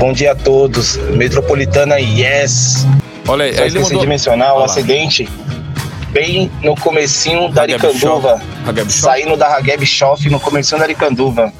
Bom 0.00 0.14
dia 0.14 0.32
a 0.32 0.34
todos. 0.34 0.96
Metropolitana, 0.96 2.00
yes! 2.00 2.86
Olha 3.28 3.44
aí, 3.44 3.54
Só 3.54 3.66
esqueci 3.66 3.84
mandou... 3.84 4.00
de 4.00 4.06
mencionar 4.06 4.56
o 4.56 4.64
acidente 4.64 5.28
bem 6.08 6.50
no 6.62 6.74
comecinho 6.74 7.50
da 7.50 7.60
Aricanduva. 7.60 8.40
Saindo 8.88 9.36
da 9.36 9.54
Hageb 9.54 9.84
Shop 9.84 10.26
no 10.30 10.40
comecinho 10.40 10.78
da 10.78 10.86
Aricanduva. 10.86 11.52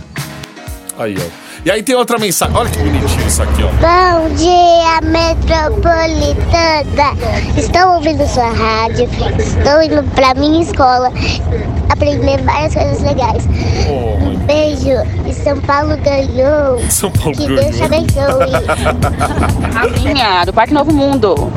Aí, 0.99 1.17
ó. 1.19 1.50
E 1.65 1.71
aí 1.71 1.83
tem 1.83 1.95
outra 1.95 2.19
mensagem. 2.19 2.57
Olha 2.57 2.69
que 2.71 2.79
bonitinho 2.79 3.27
isso 3.27 3.43
aqui, 3.43 3.63
ó. 3.63 3.69
Bom 3.69 4.31
dia, 4.35 5.01
metropolitana. 5.03 7.15
Estou 7.57 7.97
ouvindo 7.97 8.27
sua 8.27 8.49
rádio. 8.51 9.07
Estou 9.39 9.83
indo 9.83 10.03
pra 10.15 10.33
minha 10.35 10.63
escola 10.63 11.13
aprender 11.91 12.41
várias 12.43 12.73
coisas 12.73 13.03
legais. 13.03 13.47
Ô, 13.89 14.17
mãe. 14.25 14.39
Beijo. 14.47 14.89
E 15.27 15.35
São 15.35 15.61
Paulo 15.61 15.99
ganhou. 15.99 16.81
São 16.89 17.11
Paulo 17.11 17.33
Que 17.37 17.47
ganhou. 17.47 17.63
Deus 17.63 17.77
te 17.77 17.83
abençoe. 17.83 18.53
Rafinha, 19.75 20.45
do 20.47 20.53
Parque 20.55 20.73
Novo 20.73 20.93
Mundo. 20.95 21.53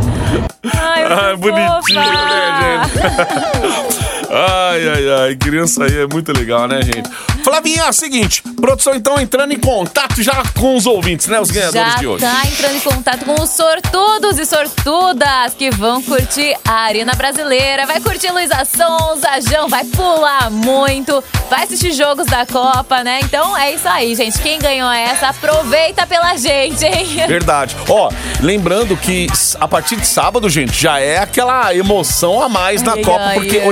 Ai, 0.76 1.04
Ah, 1.06 1.38
muito 1.38 1.56
bonitinho, 1.56 2.02
né, 2.02 2.82
gente? 2.92 4.00
ai, 4.34 4.88
ai, 4.90 5.10
ai. 5.28 5.36
Criança 5.36 5.84
aí 5.84 5.98
é 6.02 6.08
muito 6.08 6.32
legal, 6.32 6.68
né, 6.68 6.82
gente? 6.82 7.10
Flavinha, 7.44 7.84
é 7.84 7.90
o 7.90 7.94
seguinte. 7.94 8.42
Produção, 8.60 8.96
então, 8.96 9.20
entrando 9.20 9.52
em 9.54 9.60
contato 9.60 10.22
já 10.24 10.44
com 10.60 10.76
os 10.76 10.86
ouvintes, 10.86 11.28
né? 11.28 11.40
Os 11.40 11.52
ganhadores 11.52 11.94
Já 11.94 12.00
de 12.00 12.08
hoje. 12.08 12.24
tá 12.26 12.42
entrando 12.48 12.76
em 12.76 12.80
contato 12.80 13.26
com 13.26 13.42
os 13.42 13.50
sortudos 13.50 14.40
e 14.40 14.46
sortudas 14.46 15.54
que 15.58 15.70
vão 15.72 16.02
curtir 16.02 16.56
a 16.66 16.74
Arena 16.84 17.14
Brasileira. 17.16 17.86
Vai 17.86 18.00
curtir 18.00 18.32
Luísa 18.32 18.64
Sonza, 18.66 19.28
João 19.50 19.68
vai 19.68 19.84
pular 19.86 20.50
muito, 20.50 21.22
vai 21.50 21.64
assistir 21.64 21.92
jogos 21.92 22.26
da 22.28 22.46
Copa, 22.46 23.04
né? 23.04 23.20
Então 23.24 23.58
é 23.58 23.74
isso 23.74 23.88
aí, 23.88 24.16
gente. 24.16 24.40
Quem 24.40 24.58
ganhou 24.60 24.90
essa, 24.92 25.28
aproveita 25.30 26.08
pela 26.08 26.36
gente, 26.38 26.86
hein? 26.86 27.06
Verdade. 27.28 27.76
Ó, 27.90 28.10
lembrando 28.40 28.96
que 28.96 29.28
a 29.60 29.68
partir 29.68 29.98
de 29.98 30.08
sábado, 30.08 30.50
gente, 30.50 30.80
já 30.82 31.00
é 31.00 31.18
aquela 31.18 31.76
emoção 31.76 32.42
a 32.42 32.48
mais 32.48 32.82
na 32.82 32.94
Ai, 32.94 33.02
Copa, 33.02 33.24
ai, 33.24 33.36
porque 33.36 33.58
ai. 33.60 33.66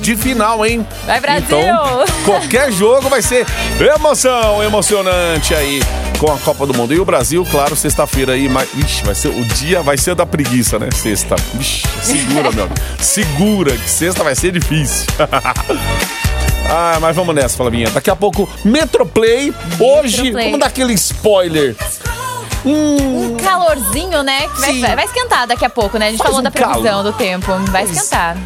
Oitavas 0.00 0.02
de 0.02 0.16
final, 0.16 0.64
hein? 0.66 0.86
Vai, 1.06 1.20
Brasil! 1.20 1.58
Então, 1.60 2.04
qualquer 2.24 2.72
jogo 2.72 3.08
vai 3.08 3.22
ser 3.22 3.46
emoção, 3.94 4.62
emocionante 4.62 5.54
aí 5.54 5.80
com 6.18 6.32
a 6.32 6.38
Copa 6.38 6.66
do 6.66 6.74
Mundo. 6.74 6.92
E 6.94 6.98
o 7.00 7.04
Brasil, 7.04 7.46
claro, 7.50 7.76
sexta-feira 7.76 8.32
aí, 8.32 8.48
mas, 8.48 8.68
ixi, 8.74 9.04
vai 9.04 9.14
ser 9.14 9.28
o 9.28 9.44
dia, 9.44 9.82
vai 9.82 9.96
ser 9.96 10.14
da 10.14 10.26
preguiça, 10.26 10.78
né? 10.78 10.88
Sexta. 10.94 11.36
Ixi, 11.58 11.86
segura, 12.02 12.50
meu 12.52 12.64
amigo. 12.64 12.80
Segura, 13.00 13.72
que 13.76 13.88
sexta 13.90 14.22
vai 14.24 14.34
ser 14.34 14.52
difícil. 14.52 15.06
Ah, 16.72 16.98
mas 17.00 17.16
vamos 17.16 17.34
nessa, 17.34 17.56
Flavinha. 17.56 17.90
Daqui 17.90 18.08
a 18.10 18.14
pouco, 18.14 18.48
Metroplay. 18.64 19.52
Hoje, 19.80 20.18
Metroplay. 20.18 20.44
vamos 20.44 20.60
dar 20.60 20.66
aquele 20.66 20.92
spoiler. 20.92 21.74
Hum, 22.64 23.32
Um 23.32 23.36
calorzinho, 23.36 24.22
né? 24.22 24.46
Vai, 24.56 24.78
vai 24.94 25.04
esquentar 25.04 25.48
daqui 25.48 25.64
a 25.64 25.70
pouco, 25.70 25.98
né? 25.98 26.06
A 26.06 26.10
gente 26.10 26.18
Faz 26.18 26.28
falou 26.30 26.38
um 26.40 26.44
da 26.44 26.50
previsão 26.52 26.82
calor. 26.82 27.02
do 27.02 27.12
tempo. 27.14 27.50
Vai 27.72 27.86
Pois. 27.86 27.96
esquentar. 27.96 28.36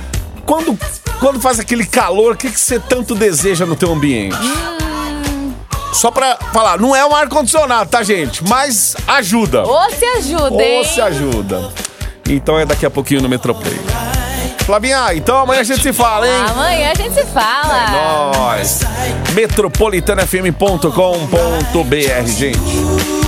quando, 0.47 0.79
quando 1.21 1.41
faz 1.41 1.59
aquele 1.59 1.87
calor, 1.87 2.35
o 2.35 2.37
que, 2.37 2.51
que 2.51 2.61
você 2.61 2.79
tanto 2.79 3.15
deseja 3.15 3.65
no 3.67 3.77
teu 3.77 3.93
ambiente? 3.93 4.37
Só 5.93 6.11
pra 6.11 6.37
falar, 6.53 6.79
não 6.79 6.95
é 6.95 7.07
um 7.07 7.15
ar-condicionado, 7.15 7.89
tá, 7.89 8.03
gente? 8.03 8.45
Mas 8.45 8.95
ajuda. 9.07 9.63
Ou 9.63 9.91
se 9.91 10.05
ajuda, 10.05 10.63
hein? 10.63 10.79
Ou 10.79 10.85
se 10.85 11.01
ajuda. 11.01 11.73
Então 12.29 12.59
é 12.59 12.67
daqui 12.67 12.85
a 12.85 12.91
pouquinho 12.91 13.23
no 13.23 13.29
Metroplay. 13.29 13.79
Flavinha, 14.65 15.15
então 15.15 15.37
amanhã 15.37 15.61
a 15.61 15.65
gente 15.65 15.83
se 15.83 15.93
fala, 15.93 16.27
hein? 16.27 16.45
Amanhã 16.51 16.91
a 16.91 16.95
gente 16.95 17.15
se 17.15 17.25
fala. 17.27 18.33
Nós. 18.33 18.81
metropolitanafm.com.br, 19.35 22.27
gente. 22.27 23.24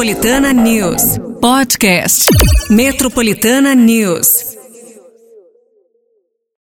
Metropolitana 0.00 0.54
News. 0.54 1.18
Podcast. 1.42 2.30
Metropolitana 2.70 3.74
News. 3.74 4.39